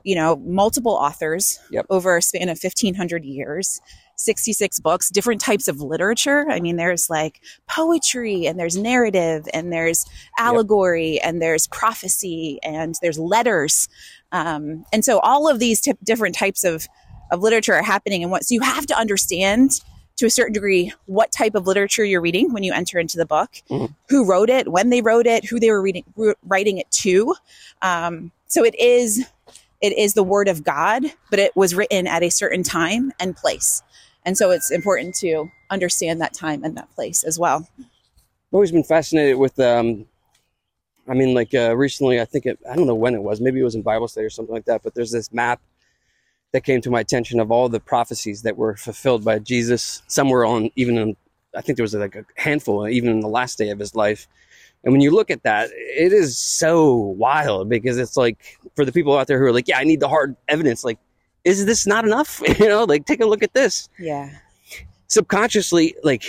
[0.04, 1.88] you know, multiple authors Yep.
[1.90, 3.82] over a span of fifteen hundred years.
[4.20, 6.48] 66 books, different types of literature.
[6.50, 10.08] I mean, there's like poetry and there's narrative and there's
[10.40, 13.88] allegory and there's prophecy and there's letters.
[14.32, 16.88] Um, and so all of these tip different types of,
[17.32, 18.22] of literature are happening.
[18.24, 19.82] And what, so you have to understand
[20.18, 23.26] to a certain degree what type of literature you're reading when you enter into the
[23.26, 23.94] book, Mhm.
[24.10, 26.04] who wrote it, when they wrote it, who they were reading,
[26.44, 27.36] writing it to.
[27.82, 29.26] Um, so it is,
[29.82, 33.36] it is the word of God, but it was written at a certain time and
[33.36, 33.84] place.
[34.26, 37.68] And so it's important to understand that time and that place as well.
[37.78, 37.86] I've
[38.54, 40.06] always been fascinated with um
[41.08, 43.60] I mean like uh recently I think it I don't know when it was, maybe
[43.60, 45.62] it was in Bible study or something like that, but there's this map
[46.54, 50.46] that came to my attention of all the prophecies that were fulfilled by Jesus somewhere
[50.46, 51.16] on even in
[51.56, 54.28] I think there was like a handful even in the last day of his life.
[54.84, 58.38] And when you look at that, it is so wild because it's like
[58.76, 61.00] for the people out there who are like, yeah, I need the hard evidence like
[61.44, 62.42] is this not enough?
[62.60, 64.30] you know, like take a look at this Yeah.
[65.08, 66.24] subconsciously like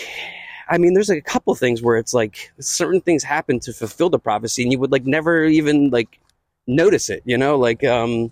[0.68, 4.08] i mean there's like a couple things where it's like certain things happen to fulfill
[4.10, 6.20] the prophecy and you would like never even like
[6.66, 8.30] notice it you know like um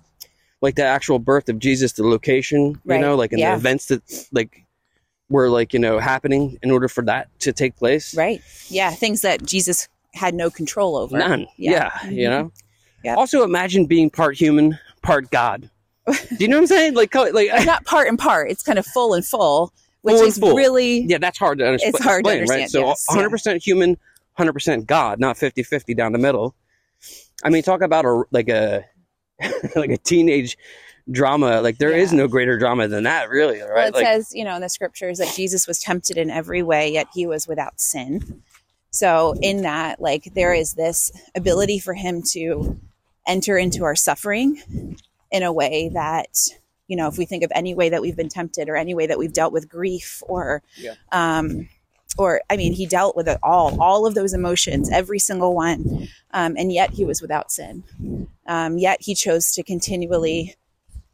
[0.67, 3.53] like the actual birth of jesus the location you know like in Yeah.
[3.53, 4.03] the events that
[4.33, 4.53] like
[5.31, 8.41] were like you know happening in order for that to take place Right.
[8.69, 8.91] Yeah.
[8.91, 11.17] Things that Jesus had no control over.
[11.19, 11.71] none yeah,
[12.05, 12.11] Yeah.
[12.11, 12.31] you mm-hmm.
[12.31, 12.53] know
[13.05, 13.19] Yep.
[13.19, 15.71] also imagine being part human part god
[16.11, 18.51] do you know what i'm saying like like Not part and part.
[18.51, 20.57] It's kind of full and full, which Full is full.
[20.57, 23.97] really yeah that's hard to understand It's hard to right understand, so yes, 100% human
[24.39, 26.55] 100% god not 50-50 down the middle
[27.45, 28.85] i mean talk about a like a
[29.77, 30.57] like a teenage
[31.13, 32.19] drama like there is Yeah.
[32.19, 34.69] no greater drama than that really right Well, it like says, you know, in the
[34.69, 38.43] scriptures that Jesus was tempted in every way, yet he was without sin.
[38.91, 42.81] So, in that, like, there is this ability for him to
[43.27, 44.61] enter into our suffering
[45.31, 46.49] in a way that,
[46.89, 49.07] you know, if we think of any way that we've been tempted or any way
[49.07, 50.95] that we've dealt with grief or, Yeah.
[51.13, 51.69] um,
[52.19, 56.09] or I mean, he dealt with it all, all of those emotions, every single one,
[56.33, 57.85] um, and yet he was without sin.
[58.47, 60.55] Um, yet he chose to continually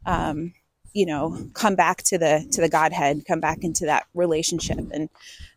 [0.05, 0.53] um,
[0.93, 4.79] you know come back to the to the godhead come back into that relationship.
[4.91, 5.09] And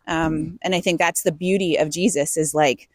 [0.07, 2.89] um and i think that's the beauty of jesus is like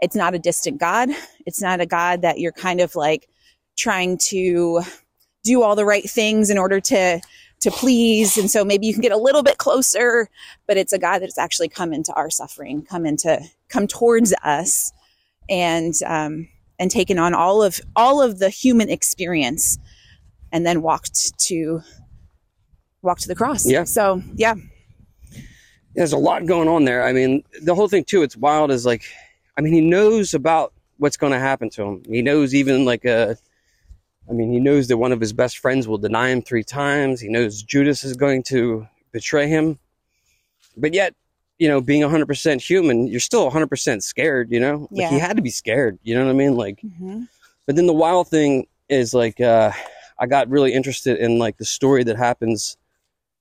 [0.00, 1.10] it's not a distant god.
[1.46, 3.28] It's not a god that you're kind of like
[3.76, 4.82] trying to
[5.44, 7.20] do all the right things in order to
[7.60, 10.28] to please and so maybe you can get a little bit closer
[10.66, 14.92] but it's a god that's actually come into our suffering come into come towards us
[15.48, 16.48] and um
[16.78, 19.78] and taken on all of all of the human experience
[20.52, 21.82] and then walked to
[23.02, 23.66] walked to the cross.
[23.66, 23.84] Yeah.
[23.84, 24.54] So yeah,
[25.94, 28.86] there's a lot going on there i mean the whole thing too it's wild is
[28.86, 29.02] like
[29.56, 33.04] i mean he knows about what's going to happen to him he knows even like
[33.04, 33.36] a
[34.28, 37.20] I mean, he knows that one of his best friends will deny him three times.
[37.20, 39.78] He knows Judas is going to betray him.
[40.76, 41.14] But yet,
[41.58, 44.88] you know, being 100% human, you're still 100% scared, you know?
[44.90, 45.10] Like, Yeah.
[45.10, 46.54] he had to be scared, you know what I mean?
[46.56, 47.24] Like, hmm
[47.66, 49.70] but then the wild thing is like uh
[50.18, 52.78] I got really interested in like the story that happens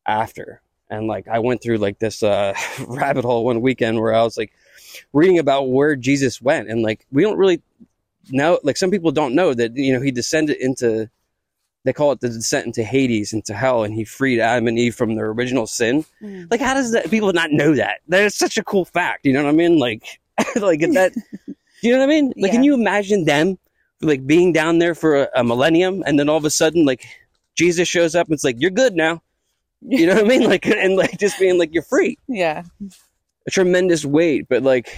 [0.05, 0.61] after.
[0.89, 2.53] And like I went through like this uh
[2.87, 4.51] rabbit hole one weekend where I was like
[5.13, 7.61] reading about where Jesus went and like we don't really
[8.31, 11.09] know like some people don't know that you know he descended into
[11.83, 14.95] they call it the descent into Hades into hell and he freed Adam and Eve
[14.95, 16.03] from their original sin.
[16.21, 16.51] Mm.
[16.51, 18.01] Like how does that people not know that?
[18.09, 19.79] That is such a cool fact, you know what I mean?
[19.79, 20.19] Like
[20.57, 21.13] like that
[21.81, 22.33] you know what I mean?
[22.37, 23.57] Like can you imagine them
[24.01, 27.05] like being down there for a, a millennium and then all of a sudden like
[27.55, 29.21] Jesus shows up and it's like you're good now.
[29.81, 30.43] You know what I mean?
[30.43, 32.17] Like and like just being like you're free.
[32.27, 32.63] Yeah.
[33.47, 34.89] A tremendous weight, but like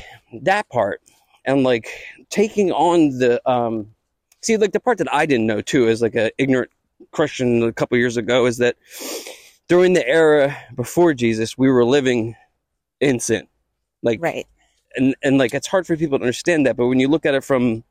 [0.42, 1.02] that part
[1.46, 1.90] and like
[2.30, 3.94] taking on the um
[4.42, 6.72] see like the part that I didn't know too as like a ignorant
[7.12, 8.76] Christian a couple years ago is that
[9.68, 12.36] during the era before Jesus we were living
[13.00, 13.48] in sin.
[14.02, 14.48] Like Right.
[14.96, 17.36] and and like it's hard for people to understand that but when you look at
[17.36, 17.84] it from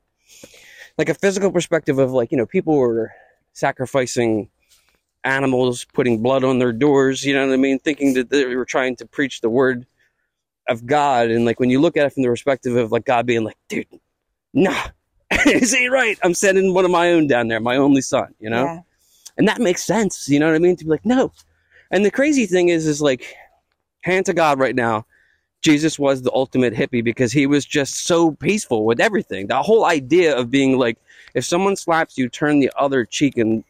[0.97, 3.11] like a physical perspective of like you know people were
[3.53, 4.49] sacrificing
[5.23, 8.65] animals putting blood on their doors you know what i mean thinking that they were
[8.65, 9.85] trying to preach the word
[10.67, 13.25] of god and like when you look at it from the perspective of like god
[13.25, 13.85] being like dude
[14.53, 14.87] nah
[15.45, 16.17] this ain't right.
[16.23, 18.63] I'm sending one of my own down there my only son you know?
[18.63, 18.79] Yeah.
[19.37, 20.75] and that makes sense you know what i mean?
[20.77, 21.31] To be like no.
[21.91, 23.35] And the crazy thing is is like
[24.01, 25.05] hand to god right now
[25.61, 29.47] jesus was the ultimate hippie because he was just so peaceful with everything.
[29.47, 30.97] The whole idea of being like
[31.35, 33.63] if someone slaps you turn the other cheek and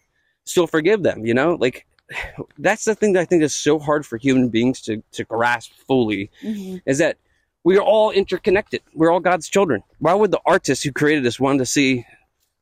[0.46, 1.56] still forgive them you know?
[1.60, 1.86] Like
[2.58, 5.72] that's the thing that i think is so hard for human beings to to grasp
[5.88, 7.18] fully hmm is that
[7.64, 8.82] we are all interconnected.
[8.94, 9.84] We're all God's children.
[10.00, 12.06] Why would the artist who created us want to see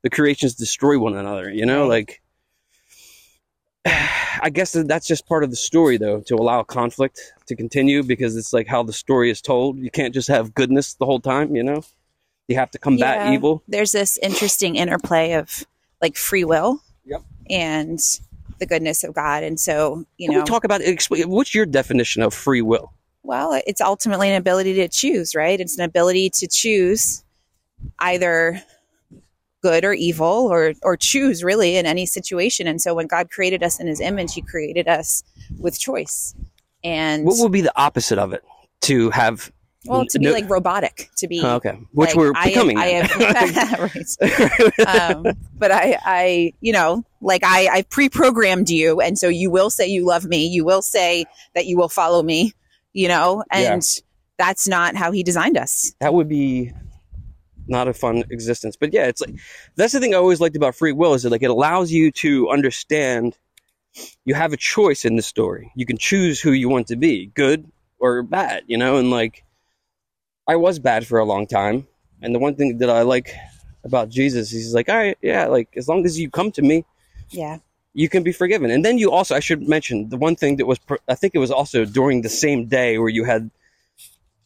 [0.04, 1.50] the creations destroy one another?
[1.52, 2.22] You know, like
[3.86, 8.36] I guess that's just part of the story, though, to allow conflict to continue because
[8.36, 9.78] it's like how the story is told.
[9.78, 11.56] You can't just have goodness the whole time.
[11.56, 11.82] You know,
[12.48, 13.34] you have to combat Yeah.
[13.34, 13.64] evil.
[13.68, 15.66] There's this interesting interplay of
[16.02, 17.24] like free will Yep.
[17.50, 18.00] and
[18.60, 19.44] the goodness of God.
[19.44, 20.82] And so, you Can know, we talk about
[21.26, 22.92] what's your definition of free will?
[23.28, 25.60] Well, it's ultimately an ability to choose, right?
[25.60, 27.24] It's an ability to choose
[28.00, 28.62] either
[29.62, 32.68] good or evil or or choose really in any situation.
[32.68, 35.24] And so when God created us in his image, he created us
[35.60, 36.34] with choice.
[36.84, 38.44] And What would be the opposite of it?
[38.82, 39.52] To have
[39.86, 42.50] well, to be no- like robotic, to be Oh, okay, which like, we're I am-
[42.50, 42.78] becoming.
[42.78, 43.80] I have,
[44.80, 45.02] right.
[45.02, 45.26] um,
[45.58, 49.88] but I, I, you know, like I, I pre-programmed you, and so you will say
[49.88, 50.46] you love me.
[50.46, 51.26] You will say
[51.56, 52.54] that you will follow me.
[52.98, 53.84] You know, and
[54.40, 55.94] that's not how he designed us.
[56.00, 56.74] that would be
[57.68, 58.76] not a fun existence.
[58.76, 59.36] But yeah, it's like
[59.76, 62.12] that's the thing I always liked about free will is that like it allows you
[62.24, 63.38] to understand
[64.26, 65.72] you have a choice in the story.
[65.76, 67.70] You can choose who you want to be, good
[68.00, 69.44] or bad, you know, and like
[70.48, 71.88] I was bad for a long time.
[72.22, 73.32] And the one thing that I like
[73.84, 76.84] about Jesus, he's like, all right, yeah, like as long as you come to me,
[77.30, 77.60] Yeah,
[77.98, 78.70] you can be forgiven.
[78.70, 80.78] And then you also, I should mention the one thing that was,
[81.08, 83.50] I think it was also during the same day where you had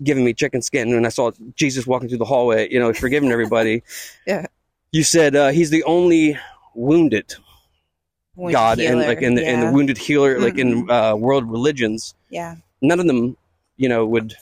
[0.01, 3.31] given me chicken skin and I saw Jesus walking through the hallway, you know, forgiving
[3.31, 3.83] everybody.
[4.25, 4.45] Yeah.
[4.93, 6.37] You said uh, he's the only
[6.75, 7.35] wounded
[8.35, 12.15] Wounded God and like in the, in the wounded healer, like in uh, world religions.
[12.29, 13.35] yeah, None of them,
[13.75, 14.35] you know, would,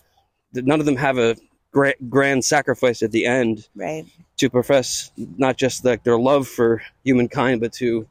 [0.54, 1.36] none of them have a
[1.72, 4.06] gra- grand sacrifice at the end right.
[4.38, 8.08] to profess not just like their love for humankind, but to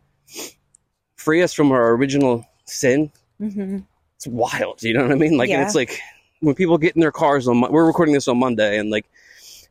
[1.28, 3.12] free us from our original sin.
[3.38, 3.80] hmm
[4.16, 4.82] It's wild.
[4.82, 5.36] You know what I mean?
[5.36, 6.00] Like, and it's like
[6.40, 9.04] when people get in their cars on, we're recording this on Monday, and like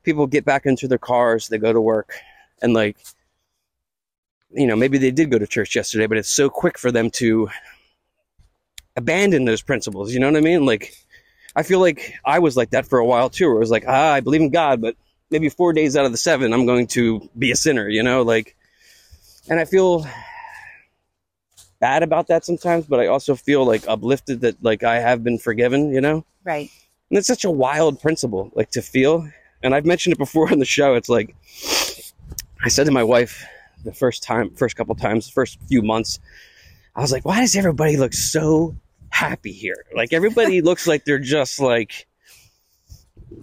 [0.04, 2.14] people get back into their cars, they go to work,
[2.62, 2.96] and like,
[4.52, 7.10] you know, maybe they did go to church yesterday, but it's so quick for them
[7.22, 7.50] to
[8.96, 10.14] abandon those principles.
[10.14, 10.64] You know what I mean?
[10.64, 10.94] Like,
[11.56, 13.86] I feel like I was like that for a while too, where it was like,
[13.88, 14.96] ah, I believe in God, but
[15.32, 18.22] maybe four days out of the seven, I'm going to be a sinner, you know,
[18.22, 18.56] like,
[19.50, 20.06] and I feel
[21.80, 25.38] bad about that sometimes, but I also feel like uplifted that like I have been
[25.38, 26.70] forgiven, you know, Right.
[27.10, 29.30] and it's such a wild principle, like to feel.
[29.64, 30.96] And I've mentioned it before on the show.
[30.96, 31.36] It's like
[32.64, 33.46] I said to my wife
[33.84, 36.20] the first time, first couple times, first few months,
[36.96, 38.76] I was like, why does everybody look so
[39.10, 39.86] happy here?
[39.96, 42.08] Like everybody looks like they're just like,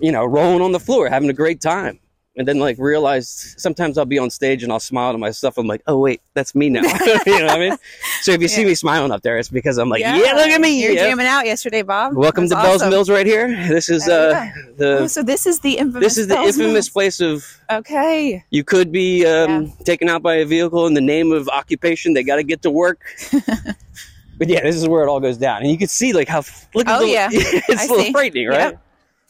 [0.01, 2.01] you know, rolling on the floor, having a great time.
[2.37, 5.57] And then like realize sometimes I'll be on stage and I'll smile to myself.
[5.57, 6.80] I'm like, oh wait, that's me now.
[7.26, 7.76] you know what I mean?
[8.22, 10.61] So if you see me smiling up there, it's because I'm like, yeah, look at
[10.61, 10.82] me.
[10.82, 11.09] You're Yeah.
[11.09, 12.14] jamming out yesterday, Bob.
[12.16, 12.91] Welcome That's to Bell's awesome.
[12.91, 13.49] Mills right here.
[13.68, 16.03] This is Oh, uh the Oh, so this is the infamous.
[16.05, 16.89] this is the Bell's infamous Mills.
[16.91, 18.45] place of Okay.
[18.51, 22.14] you could be um, taken out by a vehicle in the name of occupation.
[22.14, 23.01] They got to get to work.
[24.39, 26.43] but yeah, this is where it all goes down, and you can see like how
[26.74, 27.28] look at Oh, the yeah.
[27.32, 28.12] it's I a little see.
[28.12, 28.59] frightening, right?
[28.72, 28.80] Yep.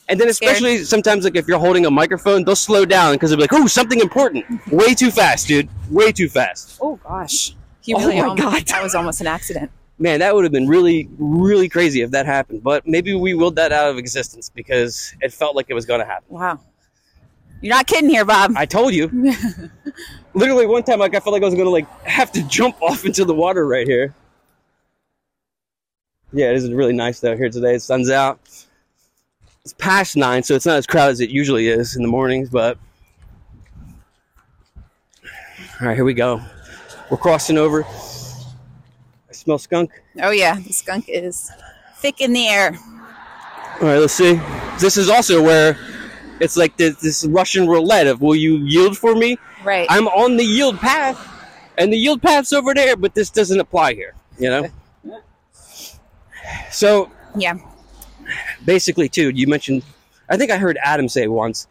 [0.09, 0.52] And then Scared.
[0.52, 3.52] especially sometimes like if you're holding a microphone, they'll slow down because they'll be like,
[3.55, 5.68] "Oh, something important." Way too fast, dude.
[5.90, 6.78] Way too fast.
[6.80, 7.55] Oh gosh.
[7.80, 8.66] He Oh really my almost, God.
[8.66, 9.70] That was almost an accident.
[9.98, 12.62] Man, that would have been really, really crazy if that happened.
[12.62, 16.00] But maybe we willed that out of existence because it felt like it was going
[16.00, 16.26] to happen.
[16.28, 16.61] Wow.
[17.61, 18.52] You're not kidding here, Bob.
[18.57, 19.09] I told you.
[20.34, 22.82] Literally, one time, like I felt like I was going to like have to jump
[22.82, 24.14] off into the water right here.
[26.32, 27.74] Yeah, it is really nice though here today.
[27.74, 28.40] The sun's out.
[29.64, 32.50] It's past nine, so it's not as crowded as it usually is in the mornings.
[32.50, 32.76] But
[35.80, 36.42] all right, here we go.
[37.10, 37.82] We're crossing over.
[37.84, 39.90] I smell skunk.
[40.22, 41.50] oh yeah, the skunk is
[41.96, 42.78] thick in the air.
[43.80, 44.38] All right, let's see.
[44.80, 45.78] This is also where
[46.40, 49.38] it's like this, this Russian roulette of will you yield for me?
[49.64, 49.86] Right.
[49.88, 51.26] I'm on the yield path,
[51.78, 54.14] and the yield path's over there, but this doesn't apply here.
[54.38, 54.68] You know.
[56.70, 57.54] So yeah.
[58.64, 59.82] Basically, too, you mentioned.
[60.28, 61.66] I think I heard Adam say once,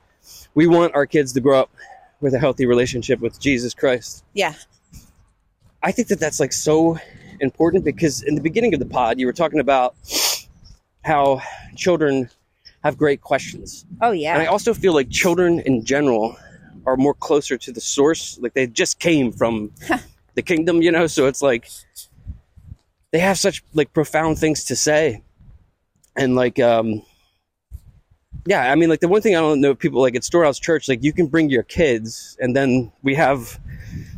[0.53, 1.71] we want our kids to grow up
[2.21, 4.23] with a healthy relationship with Jesus Christ.
[4.33, 4.53] Yeah.
[5.81, 6.97] I think that that's like so
[7.39, 9.95] important because in the beginning of the pod, you were talking about
[11.03, 11.41] how
[11.75, 12.29] children
[12.83, 13.85] have great questions.
[14.01, 14.33] Oh yeah.
[14.33, 16.37] And I also feel like children in general
[16.85, 18.37] are more closer to the source.
[18.39, 19.71] Like they just came from
[20.35, 21.07] the kingdom, you know?
[21.07, 21.69] So it's like
[23.11, 25.23] they have such like profound things to say.
[26.15, 27.03] And like, um,
[28.45, 30.89] yeah, I mean, like the one thing I don't know people like at Storehouse Church,
[30.89, 33.59] like you can bring your kids and then we have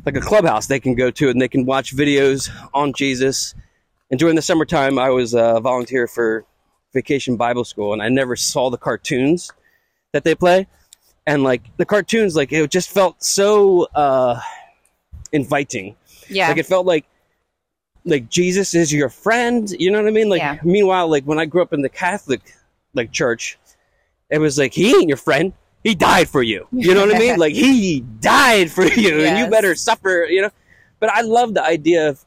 [0.05, 3.53] like a clubhouse they can go to and they can watch videos on Jesus.
[4.09, 6.45] And during the summertime, I was a volunteer for
[6.93, 9.51] Vacation Bible School and I never saw the cartoons
[10.11, 10.67] that they play.
[11.27, 14.39] And like the cartoons, like it just felt so uh,
[15.31, 15.95] inviting.
[16.29, 16.47] Yeah.
[16.47, 17.05] Like it felt like
[18.05, 19.69] like Jesus is your friend.
[19.79, 20.29] You know what I mean?
[20.29, 20.57] Like Yeah.
[20.63, 22.41] meanwhile, like when I grew up in the Catholic
[22.93, 23.57] like church,
[24.29, 25.53] it was like he ain't your friend.
[25.83, 26.67] He died for you.
[26.71, 27.37] You know what I mean?
[27.45, 30.25] Like he died for you, and you better suffer.
[30.29, 30.49] You know.
[30.99, 32.23] But I love the idea of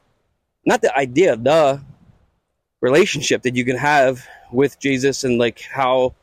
[0.65, 1.81] not the idea, the
[2.81, 6.13] relationship that you can have with Jesus, and like how,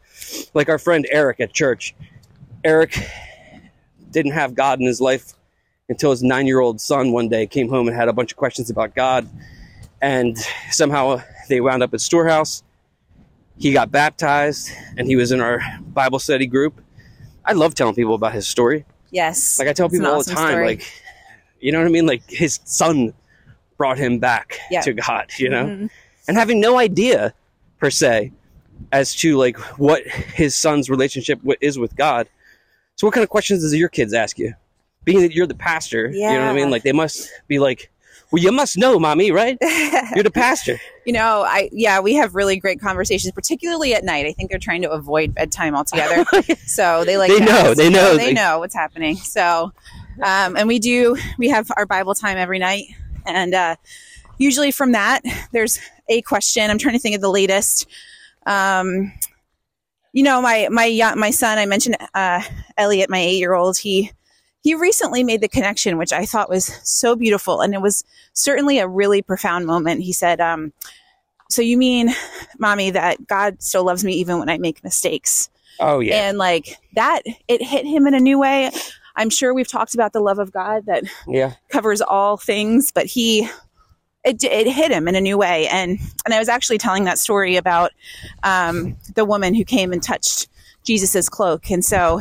[0.55, 1.95] like our friend Eric at church,
[2.65, 2.99] Eric
[4.11, 5.35] didn't have God in his life
[5.89, 8.37] until his nine year old son one day came home and had a bunch of
[8.39, 9.29] questions about God.
[10.03, 10.37] And
[10.71, 12.63] somehow they wound up at Storehouse.
[13.59, 16.81] He got baptized and he was in our Bible study group.
[17.45, 18.85] I love telling people about his story.
[19.11, 19.59] yes.
[19.59, 20.67] Like I tell people all awesome the time, story.
[20.67, 21.03] like,
[21.61, 22.07] you know what I mean?
[22.07, 23.15] Like his son
[23.79, 24.81] brought him back Yeah.
[24.83, 25.65] to God, you know?
[25.67, 25.91] Mhm.
[26.29, 27.33] And having no idea
[27.79, 28.33] per se
[28.93, 32.29] as to like what his son's relationship is with God.
[32.97, 34.55] So what kind of questions does your kids ask you?
[35.07, 36.71] Being that you're the pastor, you know what I mean?
[36.71, 37.91] Like they must be like,
[38.33, 39.57] well, you must know, mommy, right?
[40.15, 40.81] You're the pastor.
[41.07, 44.27] you know, I yeah, we have really great conversations, particularly at night.
[44.27, 46.25] I think they're trying to avoid bedtime altogether.
[46.67, 49.15] so they like They know, ask- they know, they they- know what's happening.
[49.17, 49.73] So
[50.25, 52.87] um, and we do we have our Bible time every night,
[53.27, 53.77] and uh,
[54.39, 55.79] usually from that there's
[56.09, 56.69] a question.
[56.69, 57.87] I'm trying to think of the latest.
[58.45, 59.13] Um,
[60.13, 61.59] you know, my my my son.
[61.59, 62.43] I mentioned uh,
[62.77, 63.79] Elliot, my eight year old.
[63.79, 64.11] He
[64.63, 68.79] he recently made the connection, which I thought was so beautiful, and it was certainly
[68.79, 70.03] a really profound moment.
[70.03, 70.73] He said, um,
[71.51, 72.11] "So you mean,
[72.59, 75.51] mommy, that God still loves me even when I make mistakes?"
[75.81, 76.29] Oh yeah.
[76.29, 78.71] And like that, it hit him in a new way.
[79.17, 81.55] I'm sure we've talked about the love of God that yeah.
[81.71, 83.49] covers all things, but he
[84.25, 85.69] it, it hit him in a new way.
[85.69, 87.93] And and I was actually telling that story about
[88.43, 90.49] um, the woman who came and touched
[90.85, 92.21] Jesus's cloak, and so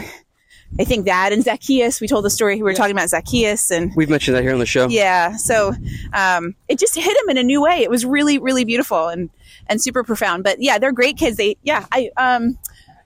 [0.80, 2.02] I think that and Zacchaeus.
[2.02, 2.58] We told the story.
[2.58, 4.88] We were talking about Zacchaeus, and We've mentioned that here on the show.
[4.90, 5.74] yeah, so
[6.14, 7.82] um, it just hit him in a new way.
[7.82, 9.30] It was really really beautiful and
[9.68, 10.44] and super profound.
[10.44, 11.38] But yeah, they're great kids.
[11.38, 12.58] They yeah, I um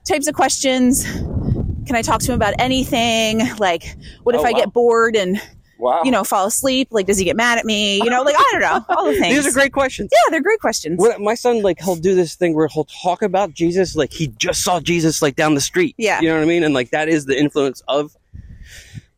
[0.08, 1.04] types of questions.
[1.04, 3.40] Can I talk to him about anything?
[3.58, 4.58] Like, what if Oh, I wow.
[4.58, 5.40] get bored and
[5.80, 6.02] Wow.
[6.04, 6.88] you know, fall asleep?
[6.90, 7.96] Like, does he get mad at me?
[7.96, 8.84] You know, like, I don't know.
[8.94, 9.34] All the things.
[9.44, 10.10] These are great questions.
[10.12, 10.98] Yeah, they're great questions.
[10.98, 14.28] What, my son, like, he'll do this thing where he'll talk about Jesus, like he
[14.28, 15.94] just saw Jesus, like down the street.
[15.98, 16.20] Yeah.
[16.20, 18.16] you know what I mean, and like that is the influence of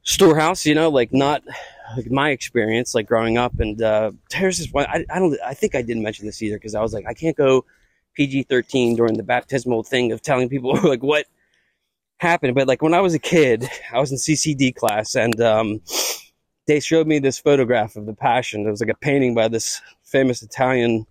[0.03, 0.65] Storehouse.
[0.65, 1.43] You know, like not
[1.97, 3.59] like my experience, like growing up.
[3.61, 4.87] And uh, there's this one.
[4.87, 5.37] I, I don't.
[5.45, 7.65] I think I didn't mention this either because I was like, I can't go
[8.15, 11.27] PG thirteen during the baptismal thing of telling people like what
[12.23, 15.81] happened, but like when I was a kid, I was in CCD class and um,
[16.67, 18.67] they showed me this photograph of the Passion.
[18.67, 21.07] It was like a painting by this famous Italian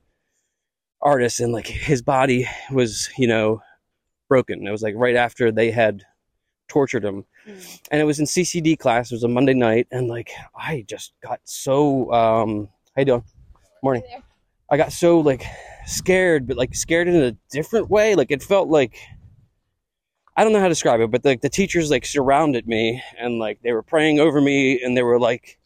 [1.01, 3.61] artist, and like his body was, you know,
[4.29, 4.65] broken.
[4.65, 6.03] It was like right after they had
[6.67, 9.11] tortured him, and it was in CCD class.
[9.11, 13.23] It was a Monday night, and like I just got so um, how you doing?
[13.83, 14.03] Morning.
[14.69, 15.43] I got so like
[15.85, 18.15] scared, but like scared in a different way.
[18.15, 18.97] Like it felt like
[20.35, 23.39] I don't know how to describe it, but like the teachers like surrounded me and
[23.39, 25.59] like they were praying over me and they were like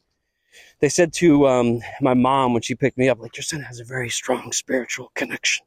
[0.79, 3.79] they said to um, my mom when she picked me up, like your son has
[3.79, 5.65] a very strong spiritual connection.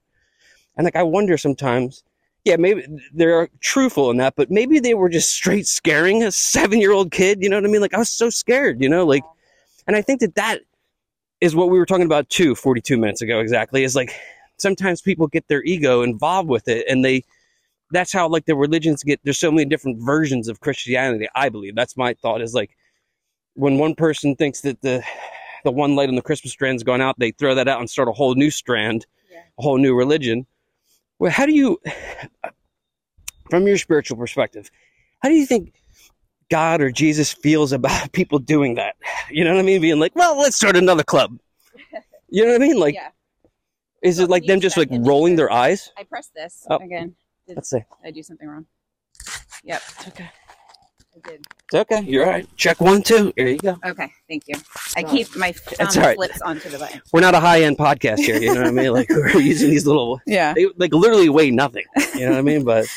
[0.76, 2.02] And like I wonder sometimes,
[2.44, 6.80] yeah, maybe they're truthful in that, but maybe they were just straight scaring a seven
[6.80, 7.42] year old kid.
[7.42, 7.80] You know what I mean?
[7.80, 9.24] Like I was so scared, you know, like,
[9.86, 10.60] and I think that that
[11.40, 14.12] is what we were talking about too 42 minutes ago exactly is like
[14.56, 17.24] sometimes people get their ego involved with it and they
[17.92, 21.74] that's how like the religions get there's so many different versions of christianity i believe
[21.74, 22.76] that's my thought is like
[23.54, 25.02] when one person thinks that the
[25.64, 28.08] the one light on the christmas strand's gone out they throw that out and start
[28.08, 29.40] a whole new strand Yeah.
[29.58, 30.46] a whole new religion
[31.18, 31.78] well how do you
[33.50, 34.70] from your spiritual perspective
[35.20, 35.72] how do you think
[36.50, 38.96] god or jesus feels about people doing that
[39.30, 41.38] you know what i mean being like well let's start another club
[42.28, 43.08] you know what i mean like yeah.
[44.02, 46.76] is it like them just like rolling their eyes I press this Oh.
[46.76, 47.14] again.
[47.48, 48.66] Did let's see I do something wrong?
[49.64, 49.82] Yep.
[49.88, 50.30] It's okay
[51.16, 51.40] I did.
[51.64, 54.08] it's okay you're all right check one two here you go Okay.
[54.28, 54.54] Thank you.
[54.96, 56.16] I keep my thumb right.
[56.16, 57.00] flips onto the button.
[57.12, 58.38] we're not a high end podcast here.
[58.38, 58.92] You know what I mean?
[58.92, 60.52] Like we're using these little, Yeah.
[60.54, 61.84] they like literally weigh nothing.
[62.14, 62.64] You know what I mean?
[62.64, 62.86] But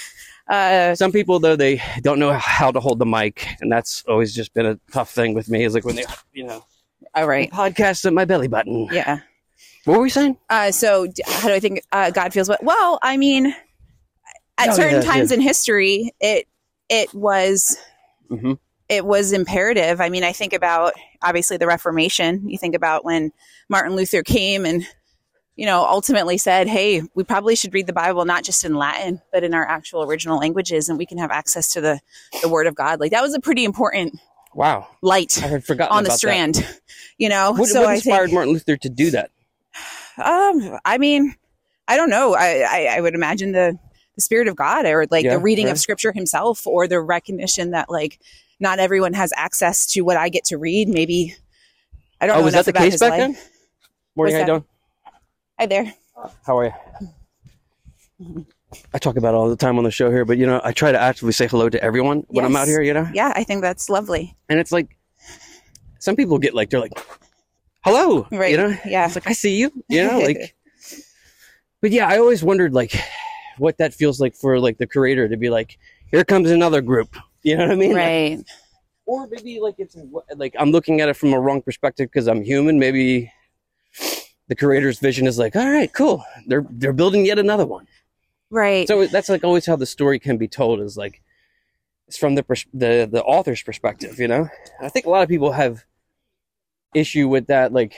[0.49, 4.35] Uh, some people though they don't know how to hold the mic, and that's always
[4.35, 5.63] just been a tough thing with me.
[5.63, 6.65] Is like when they, you know,
[7.15, 7.49] all right.
[7.51, 8.89] podcast at my belly button.
[8.91, 9.19] Yeah.
[9.85, 10.35] What were we saying?
[10.49, 12.49] Uh, so d- how do I think uh, God feels?
[12.49, 12.61] What?
[12.65, 13.55] Well, I mean,
[14.66, 16.47] at Oh, certain yeah, times in history, it
[16.89, 17.78] it was
[18.30, 18.53] hmm
[18.89, 20.01] it was imperative.
[20.01, 22.49] I mean, I think about obviously the Reformation.
[22.49, 23.32] You think about when
[23.70, 24.86] Martin Luther came and
[25.55, 29.22] you know ultimately said, "Hey, we probably should read the Bible not just in Latin,
[29.32, 31.99] but in our actual original languages, and we can have access to the
[32.41, 34.20] the Word of God." Like that was a pretty important
[34.53, 36.66] Wow, light I had forgotten on the about strand.
[37.18, 37.59] You know, That.
[37.59, 39.32] What, so what I inspired think, Martin Luther to do that?
[40.18, 41.36] um, I mean,
[41.88, 42.34] I don't know.
[42.36, 43.78] I, I, I would imagine the,
[44.16, 45.72] the spirit of God or like Yeah, the reading right.
[45.72, 48.20] of scripture himself or the recognition that like
[48.59, 50.88] not everyone has access to what I get to read.
[50.89, 51.36] Maybe
[52.20, 53.20] I don't Oh, know was that the case back life.
[53.20, 53.38] then?
[54.16, 54.66] Morning, how you doing?
[55.59, 55.93] Hi there.
[56.45, 56.66] How are
[58.20, 58.45] you?
[58.93, 60.72] I talk about it all the time on the show here, but you know, I
[60.72, 62.82] try to actively say hello to everyone when I'm out here.
[62.82, 64.38] You know, Yeah, I think that's lovely.
[64.49, 64.95] and it's like
[65.99, 66.93] some people get like they're like
[67.84, 68.51] hello Right.
[68.51, 69.05] you know Yeah.
[69.05, 70.55] it's like i see you you know like
[71.82, 72.93] but yeah i always wondered like
[73.57, 75.77] what that feels like for like the creator to be like
[76.09, 78.39] here comes another group you know what i mean right.
[79.05, 79.95] or maybe like it's
[80.35, 83.31] like i'm looking at it from a wrong perspective because i'm human maybe
[84.47, 87.87] the creator's vision is like all right cool they're they're building yet another one
[88.53, 88.85] Right.
[88.87, 91.21] so that's like always how the story can be told is like
[92.07, 94.49] it's from the pers- the the author's perspective you know
[94.81, 95.85] i think a lot of people have
[96.93, 97.93] issue with that like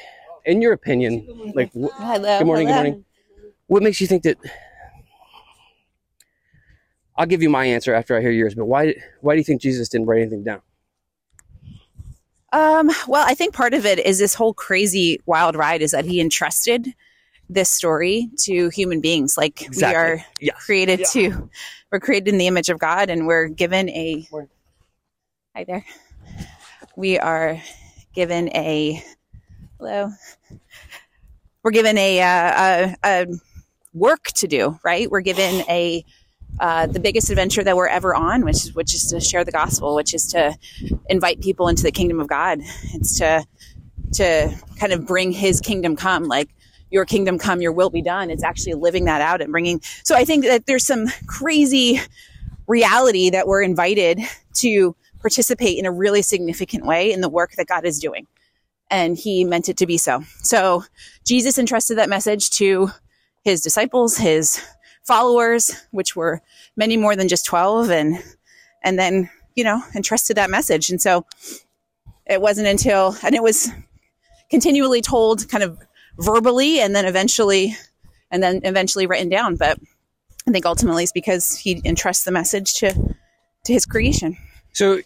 [0.46, 2.38] in your opinion like wh- hello.
[2.38, 3.06] good morning, good morning.
[3.66, 4.38] what makes you think that
[7.18, 9.62] i'll give you my answer after i hear yours but why why do you think
[9.62, 10.62] jesus didn't write anything down
[12.52, 16.06] Um, well, I think part of it is this whole crazy wild ride is that
[16.06, 16.94] he entrusted
[17.50, 19.38] this story to human beings.
[19.38, 20.54] Like we are Yeah.
[20.54, 21.06] created Yeah.
[21.14, 21.50] to,
[21.92, 24.28] we're created in the image of God, and we're given a.
[24.32, 24.50] Morning.
[25.56, 25.84] Hi there.
[26.96, 27.60] We are
[28.14, 29.04] given a.
[29.80, 30.12] Hello.
[31.64, 33.28] We're given a, uh, a, a
[33.94, 35.10] work to do, right?
[35.10, 36.06] We're given a
[36.60, 39.52] uh, the biggest adventure that we're ever on, which is which is to share the
[39.52, 40.56] gospel, which is to
[41.10, 42.60] invite people into the kingdom of God.
[42.94, 43.46] It's to
[44.14, 46.50] to kind of bring His kingdom come, like
[46.92, 48.30] your kingdom come, your will be done.
[48.30, 49.82] It's actually living that out and bringing.
[50.04, 52.00] So I think that there's some crazy
[52.68, 54.20] reality that we're invited
[54.56, 58.28] to participate in a really significant way in the work that God is doing.
[58.92, 60.24] And he meant it to be so.
[60.44, 60.84] So
[61.26, 62.90] Jesus entrusted that message to
[63.44, 64.64] his disciples, his
[65.04, 66.42] followers, which were
[66.76, 68.24] many more than just 12 and
[68.84, 70.90] and then, you know, entrusted that message.
[70.90, 71.26] And so
[72.26, 73.70] it wasn't until and it was
[74.50, 75.80] continually told kind of
[76.20, 77.76] verbally and then eventually
[78.32, 79.78] and then eventually written down, but
[80.48, 82.94] I think ultimately it's because he entrusts the message to
[83.66, 84.38] to his creation.
[84.74, 85.00] so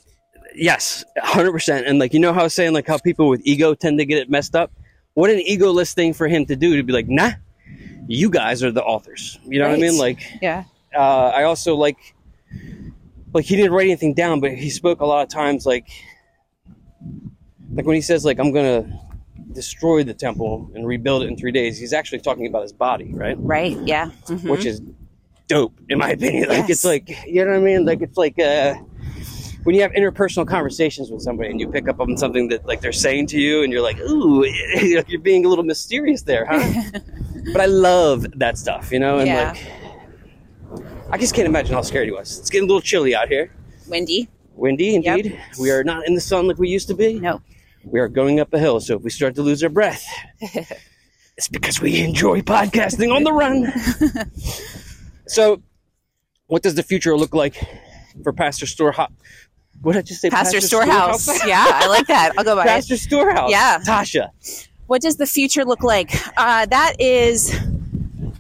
[0.55, 3.75] yes 100% and like you know how i was saying like how people with ego
[3.75, 4.71] tend to get it messed up
[5.13, 7.31] what an egoless thing for him to do to be like nah
[8.08, 10.64] you guys are the authors you know what i mean like Yeah.
[10.95, 12.16] uh, I also like
[13.34, 15.88] like he didn't write anything down, but he spoke a lot of times like
[17.74, 18.99] like when he says like I'm gonna
[19.51, 23.12] destroy the temple and rebuild it in three days, he's actually talking about his body,
[23.14, 23.36] right?
[23.39, 23.78] Right.
[23.86, 24.12] Yeah.
[24.28, 24.49] Mhm.
[24.49, 24.82] Which is
[25.47, 26.49] dope in my opinion.
[26.49, 27.86] Like it's like you know what I mean?
[27.86, 28.76] Like it's like uh
[29.64, 32.80] when you have interpersonal conversations with somebody and you pick up on something that like
[32.80, 34.45] they're saying to you and you're like, ooh,
[34.82, 36.99] you're being a little mysterious there, huh?
[37.51, 39.53] but I love that stuff, you know, and Yeah.
[39.53, 42.37] like I just can't imagine how scared he was.
[42.39, 43.51] It's getting a little chilly out here.
[43.87, 44.27] Windy.
[44.55, 45.39] Windy, indeed.
[45.59, 47.19] We are not in the sun like we used to be.
[47.19, 47.41] No.
[47.85, 50.03] We are going up a hill, so if we start to lose our breath,
[51.37, 53.71] it's because we enjoy podcasting on the run.
[55.27, 55.61] so,
[56.47, 57.55] what does the future look like
[58.23, 59.11] for Pastor Storehouse?
[59.81, 60.29] What did I just say?
[60.29, 61.27] Pastor, Storehouse.
[61.47, 62.33] yeah, I like that.
[62.37, 62.67] I'll go by it.
[62.67, 63.51] Pastor Storehouse.
[63.51, 63.79] Yeah.
[63.85, 64.31] Tasha.
[64.88, 66.11] What does the future look like?
[66.38, 67.55] Uh, that is,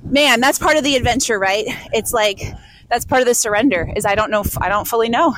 [0.03, 1.65] man, that's part of the adventure, right?
[1.93, 2.41] It's like
[2.89, 3.91] that's part of the surrender.
[3.95, 5.35] Is I don't know, I don't fully know,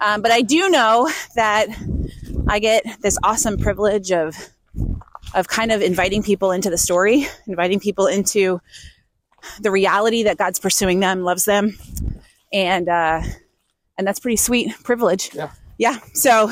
[0.00, 1.68] um, but I do know that
[2.48, 4.36] I get this awesome privilege of
[5.34, 8.60] of kind of inviting people into the story, inviting people into
[9.60, 11.78] the reality that God's pursuing them, loves them,
[12.52, 13.22] and uh,
[13.98, 15.34] and that's pretty sweet privilege.
[15.34, 15.50] Yeah.
[15.78, 15.98] Yeah.
[16.14, 16.50] So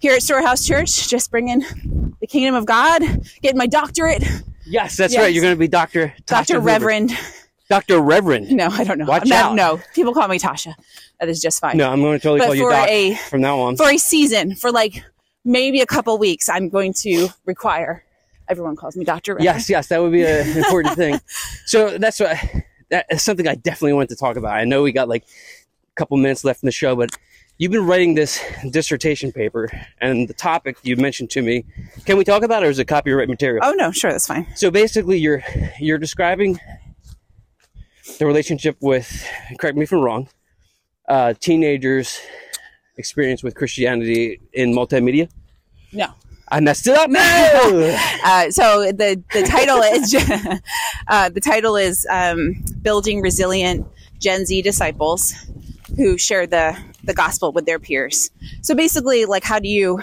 [0.00, 1.60] here at Storehouse Church, just bringing
[2.20, 3.02] the kingdom of God,
[3.42, 4.24] getting my doctorate,
[4.66, 5.22] Yes, that's Yes.
[5.22, 5.34] right.
[5.34, 6.66] You're going to be Doctor Tasha Doctor Hoover.
[6.66, 7.18] Reverend.
[7.68, 8.52] Doctor Reverend.
[8.52, 9.04] No, I don't know.
[9.06, 9.54] Watch I'm not- out.
[9.56, 10.74] No, people call me Tasha.
[11.18, 11.76] That is just fine.
[11.76, 13.76] No, I'm going to totally But call you for Doc a- from now on.
[13.76, 15.02] For a season, for like
[15.44, 18.04] maybe a couple weeks, I'm going to require.
[18.48, 19.32] Everyone calls me Doctor.
[19.34, 19.44] Reverend.
[19.44, 21.20] Yes, yes, that would be an important thing.
[21.66, 22.36] So that's what
[22.90, 24.52] that is something I definitely want to talk about.
[24.52, 27.10] I know we got like a couple minutes left in the show, but
[27.60, 31.64] you've been writing this dissertation paper, and the topic you mentioned to me.
[32.06, 33.62] Can we talk about it, or is it copyright material?
[33.64, 34.46] Oh no, sure, that's fine.
[34.56, 35.44] So basically, you're
[35.78, 36.58] you're describing
[38.18, 39.24] the relationship with.
[39.58, 40.28] Correct me if I'm wrong.
[41.08, 42.20] Uh, teenagers'
[42.96, 45.28] experience with Christianity in multimedia.
[45.92, 46.08] No.
[46.52, 47.10] I messed it up.
[47.10, 47.96] No.
[48.22, 50.14] Uh, so the the title is
[51.08, 53.86] uh, the title is um, building resilient
[54.18, 55.34] Gen Z disciples
[56.00, 58.30] who share the the gospel with their peers.
[58.62, 60.00] So basically, like how do you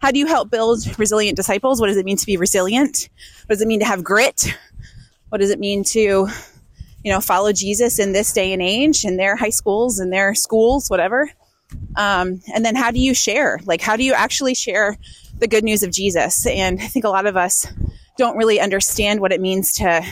[0.00, 1.80] how do you help build resilient disciples?
[1.80, 3.08] What does it mean to be resilient?
[3.46, 4.56] What does it mean to have grit?
[5.28, 6.28] What does it mean to
[7.04, 10.34] you know follow Jesus in this day and age in their high schools in their
[10.34, 11.30] schools whatever
[11.96, 14.98] um, and then how do you share like how do you actually share
[15.38, 17.66] the good news of jesus and i think a lot of us
[18.18, 20.04] don't really understand what it means to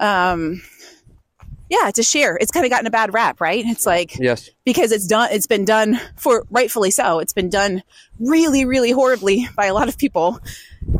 [0.00, 0.60] um,
[1.82, 4.50] yeah to share it's kind of gotten a bad rap right it's like yes.
[4.64, 7.82] because it's done it's been done for rightfully so it's been done
[8.18, 10.38] really really horribly by a lot of people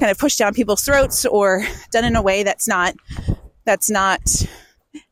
[0.00, 2.94] kind of pushed down people's throats or done in a way that's not
[3.64, 4.20] that's not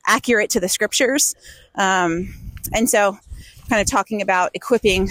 [0.06, 1.34] accurate to the scriptures
[1.76, 2.34] um,
[2.72, 3.16] and so
[3.68, 5.08] kind of talking about equipping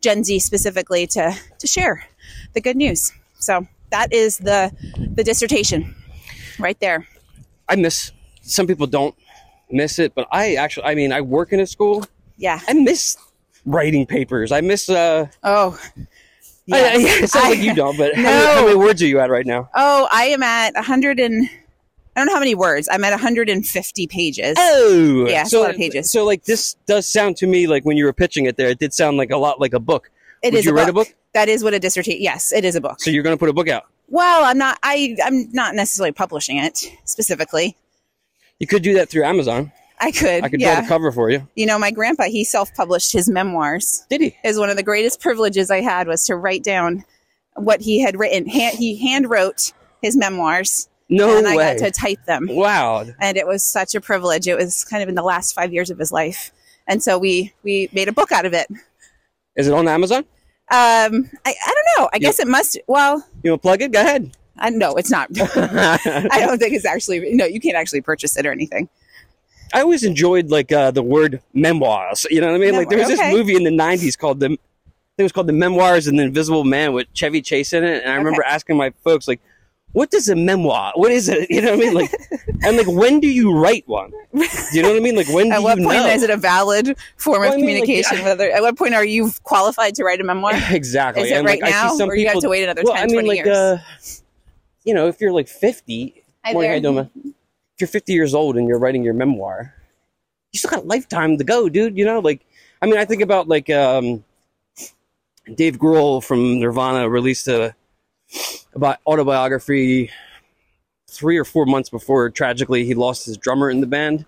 [0.00, 2.04] gen z specifically to to share
[2.54, 4.70] the good news so that is the
[5.14, 5.94] the dissertation
[6.58, 7.06] right there
[7.68, 8.12] I miss.
[8.42, 9.14] Some people don't
[9.70, 10.84] miss it, but I actually.
[10.86, 12.04] I mean, I work in a school.
[12.36, 13.16] yeah I miss
[13.64, 14.52] writing papers.
[14.52, 14.88] I miss.
[14.88, 15.78] uh oh
[16.70, 18.28] I- I, It sounds like you don't, but how, No.
[18.30, 19.70] many, how many words are you at right now?
[19.74, 21.48] Oh, I am at 100 and
[22.14, 22.88] I don't know how many words.
[22.92, 24.54] I'm at 150 pages.
[24.58, 26.10] Oh, Yeah, so a lot of pages.
[26.10, 28.78] So, like, this does sound to me like when you were pitching it there, it
[28.80, 30.10] did sound like a lot like a book.
[30.42, 31.06] It Would is you a write book.
[31.06, 31.14] a book?
[31.32, 32.20] That is what a dissertation.
[32.20, 33.00] Yes, it is a book.
[33.00, 33.84] So you're going to put a book out.
[34.08, 34.78] well, I'm not.
[34.82, 37.76] I I'm not necessarily publishing it specifically.
[38.58, 39.72] You could do that through Amazon.
[40.00, 40.44] I could.
[40.44, 40.80] I could draw yeah.
[40.82, 41.46] the cover for you.
[41.56, 44.04] you know, my grandpa he self-published his memoirs.
[44.08, 44.36] Did he?
[44.44, 47.04] Is one of the greatest privileges I had was to write down
[47.54, 48.46] what he had written.
[48.46, 52.46] He hand wrote his memoirs, No and I got to type them.
[52.48, 53.06] wow.
[53.20, 54.46] and it was such a privilege.
[54.46, 56.52] It was kind of in the last five years of his life,
[56.86, 58.68] and so we we made a book out of it.
[59.56, 60.24] Is it on Amazon?
[60.70, 62.10] Um, I, I don't know.
[62.12, 62.78] I guess it must.
[62.86, 63.90] Well, You want to plug it?
[63.90, 64.30] Go ahead.
[64.58, 65.28] I no, it's not.
[65.40, 67.34] I don't think it's actually.
[67.34, 68.88] No, you can't actually purchase it or anything.
[69.74, 72.26] I always enjoyed like uh, the word memoirs.
[72.30, 72.74] You know what I mean?
[72.74, 73.32] like there was Memoir, this okay.
[73.36, 74.58] movie in the '90s called the, I think
[75.18, 78.12] it was called The Memoirs of the Invisible Man with Chevy Chase in it, and
[78.12, 79.40] I remember asking my folks like,
[79.92, 80.92] "What does a memoir?
[80.94, 81.50] What is it?
[81.50, 81.94] You know what I mean?
[81.94, 82.10] Like,
[82.64, 84.10] and like when do you write one?
[84.32, 85.16] Do you know what I mean?
[85.16, 86.08] Like when At do what you point know?
[86.08, 88.18] is it a valid form Well, of I mean, like, communication?
[88.18, 88.24] yeah.
[88.24, 90.52] Whether at what point are you qualified to write a memoir?
[90.70, 91.24] exactly.
[91.24, 92.82] Is it And, right like, I see now, some or you have to wait another
[92.84, 93.56] well, 10, I mean, 20 like, years?
[93.56, 93.78] uh,
[94.88, 97.10] you know, if you're like 50, Hi morning, there.
[97.12, 99.74] if you're 50 years old and you're writing your memoir,
[100.50, 101.98] you still got a lifetime to go, dude.
[101.98, 102.46] You know, like,
[102.80, 104.24] I mean, I think about like um,
[105.54, 107.74] Dave Grohl from Nirvana released a
[108.74, 110.10] about autobiography
[111.06, 114.24] three or four months before tragically he lost his drummer in the band,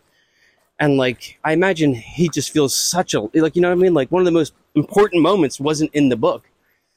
[0.79, 3.95] And like, I imagine he just feels such a, like, you know what I mean?
[3.95, 6.51] Like, one of the most important moments wasn't in the book.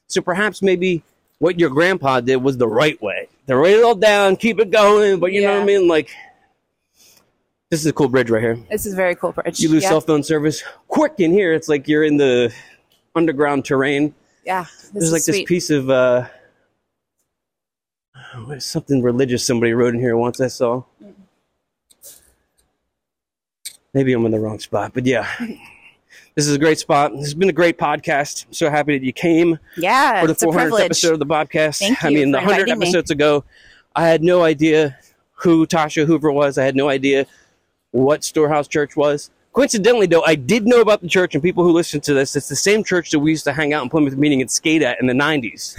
[0.07, 1.01] So perhaps maybe
[1.39, 3.29] what your grandpa did was the right way.
[3.47, 5.87] It all down, keep it going, but you know what I mean?
[5.87, 6.09] Like,
[7.69, 8.57] this is a cool bridge right here.
[8.69, 9.59] This is a very cool bridge.
[9.59, 9.89] You lose yeah.
[9.89, 11.53] cell phone service quick in here.
[11.53, 12.53] It's like you're in the
[13.15, 14.13] underground terrain.
[14.45, 14.65] Yeah.
[14.65, 16.27] This There's like this piece of uh,
[18.59, 20.83] something religious somebody wrote in here once I saw.
[23.93, 25.27] Maybe I'm in the wrong spot, but yeah.
[26.35, 27.11] This is a great spot.
[27.11, 28.47] This has been a great podcast.
[28.47, 30.21] I'm so happy that you came Yeah.
[30.21, 31.79] for the 400th episode of the podcast.
[31.79, 32.87] Thank I mean, the 100 inviting me.
[32.87, 33.43] episodes ago,
[33.95, 34.97] I had no idea
[35.33, 36.57] who Tasha Hoover was.
[36.57, 37.27] I had no idea
[37.91, 39.29] what Storehouse Church was.
[39.51, 42.49] Coincidentally, though, I did know about the church, and people who listen to this, it's
[42.49, 44.99] the same church that we used to hang out in Plymouth Meeting and skate at
[44.99, 45.77] in the 90s.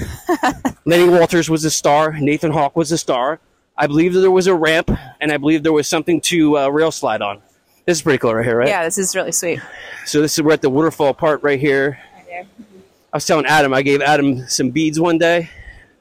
[0.85, 2.13] Lenny Walters was a star.
[2.13, 3.41] Nathan Hawk was a star.
[3.77, 6.69] I believe that there was a ramp, and I believe there was something to uh,
[6.69, 7.43] rail slide on.
[7.87, 8.69] This is pretty cool right here, right?
[8.69, 9.61] Yeah, this is really sweet.
[10.07, 11.99] So this is we're at the waterfall part right here.
[12.33, 15.51] I was telling Adam, I gave Adam some beads one day,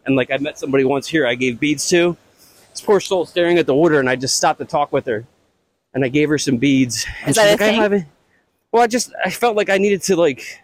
[0.06, 2.18] and like I met somebody once here, I gave beads to.
[2.72, 5.26] This poor soul staring at the water, and I just stopped to talk with her,
[5.94, 7.06] and I gave her some beads.
[7.22, 8.06] And Is that she's a like, I haven't.
[8.72, 10.60] Well, I just I felt like I needed to like.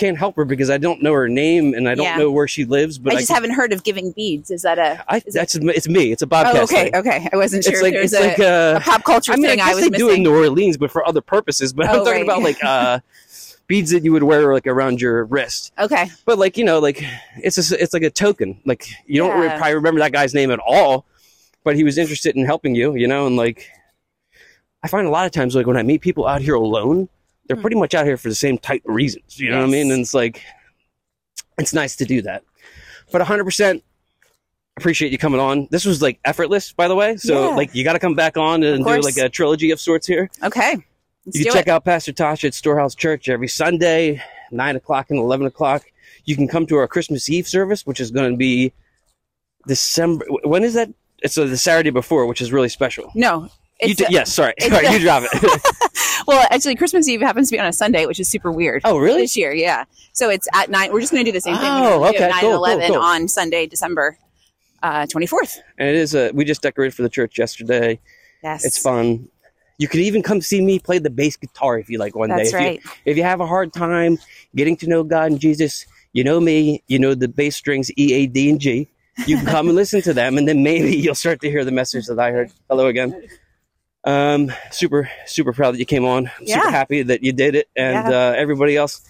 [0.00, 2.16] I can't help her because I don't know her name and I don't Yeah.
[2.16, 2.98] know where she lives.
[2.98, 4.50] But I I, just can- haven't heard of giving beads.
[4.50, 5.04] Is that a?
[5.08, 6.10] I is it- that's it's me.
[6.10, 6.56] It's a bobcat.
[6.56, 6.96] oh, okay, thing.
[6.96, 7.28] okay.
[7.30, 9.60] I wasn't sure It's like it's a, like uh, a pop culture I mean, thing
[9.60, 10.06] I I, guess was they missing.
[10.08, 11.74] do in New Orleans, but for other purposes.
[11.74, 12.22] But I'm Oh, talking right.
[12.22, 13.00] about like uh,
[13.66, 15.72] beads that you would wear like around your wrist.
[15.78, 16.10] okay.
[16.24, 17.04] But like you know, like
[17.36, 18.58] it's a, it's like a token.
[18.64, 19.58] Like you don't Yeah.
[19.58, 21.04] probably remember that guy's name at all,
[21.62, 22.94] but he was interested in helping you.
[22.94, 23.68] You know, and like
[24.82, 27.10] I find a lot of times like when I meet people out here alone,
[27.50, 27.62] they're Hmm.
[27.62, 29.40] pretty much out here for the same type of reasons.
[29.40, 29.90] You know what I mean?
[29.90, 30.40] And it's like
[31.58, 32.44] it's nice to do that.
[33.10, 33.82] But 100 percent
[34.76, 35.66] appreciate you coming on.
[35.72, 37.16] This was like effortless, by the way.
[37.16, 37.56] So Yeah.
[37.56, 40.30] like you got to come back on and do like a trilogy of sorts here.
[40.44, 40.76] Okay.
[41.26, 41.70] Let's You can check it.
[41.70, 44.22] out Pastor Tasha at Storehouse Church every Sunday,
[44.52, 45.82] 9 o'clock and 11 o'clock.
[46.24, 48.72] You can come to our Christmas Eve service, which is going to be
[49.66, 50.24] December.
[50.44, 50.88] When is that?
[51.22, 53.10] It's uh, the Saturday before, which is really special.
[53.16, 53.48] No.
[53.82, 54.54] You It's d- a- yes, sorry.
[54.60, 55.62] sorry, a- you drop it.
[56.26, 58.82] well, actually, Christmas Eve happens to be on a Sunday, which is super weird.
[58.84, 59.22] oh, really?
[59.22, 59.84] This year, yeah.
[60.12, 60.92] So it's at nine.
[60.92, 61.64] We're just going to do the same thing.
[61.66, 62.96] Oh, We're gonna do okay, 9 cool, and cool, 11 cool.
[63.02, 64.18] on Sunday, December
[64.82, 65.58] uh, 24th.
[65.78, 68.00] And it is a, we just decorated for the church yesterday.
[68.42, 68.64] Yes.
[68.64, 69.28] It's fun.
[69.78, 72.50] You could even come see me play the bass guitar if you like one That's
[72.52, 72.74] day.
[72.76, 74.18] If you- if you have a hard time
[74.54, 78.12] getting to know God and Jesus, you know me, you know the bass strings E,
[78.12, 78.88] A, D, and G.
[79.26, 81.72] You can come and listen to them, and then maybe you'll start to hear the
[81.72, 82.50] message that I heard.
[82.70, 83.26] Hello again.
[84.04, 86.30] Um, super, super proud that you came on.
[86.38, 86.70] Super Yeah.
[86.70, 88.28] happy that you did it, and Yeah.
[88.30, 89.02] uh, everybody else,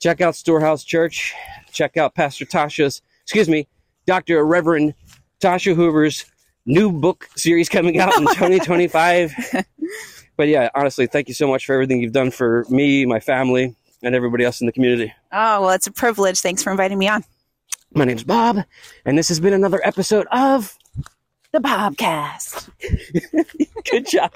[0.00, 1.34] check out Storehouse Church.
[1.72, 3.66] Check out Pastor Tasha's, excuse me,
[4.06, 4.94] Doctor Reverend
[5.40, 6.24] Tasha Hoover's
[6.64, 9.34] new book series coming out in 2025.
[10.36, 13.74] but yeah, honestly, thank you so much for everything you've done for me, my family,
[14.02, 15.12] and everybody else in the community.
[15.32, 16.40] Oh, well, it's a privilege.
[16.40, 17.24] Thanks for inviting me on.
[17.94, 18.62] My name's Bob,
[19.04, 20.76] and this has been another episode of
[21.56, 22.68] The Bobcast.
[23.90, 24.30] Good job.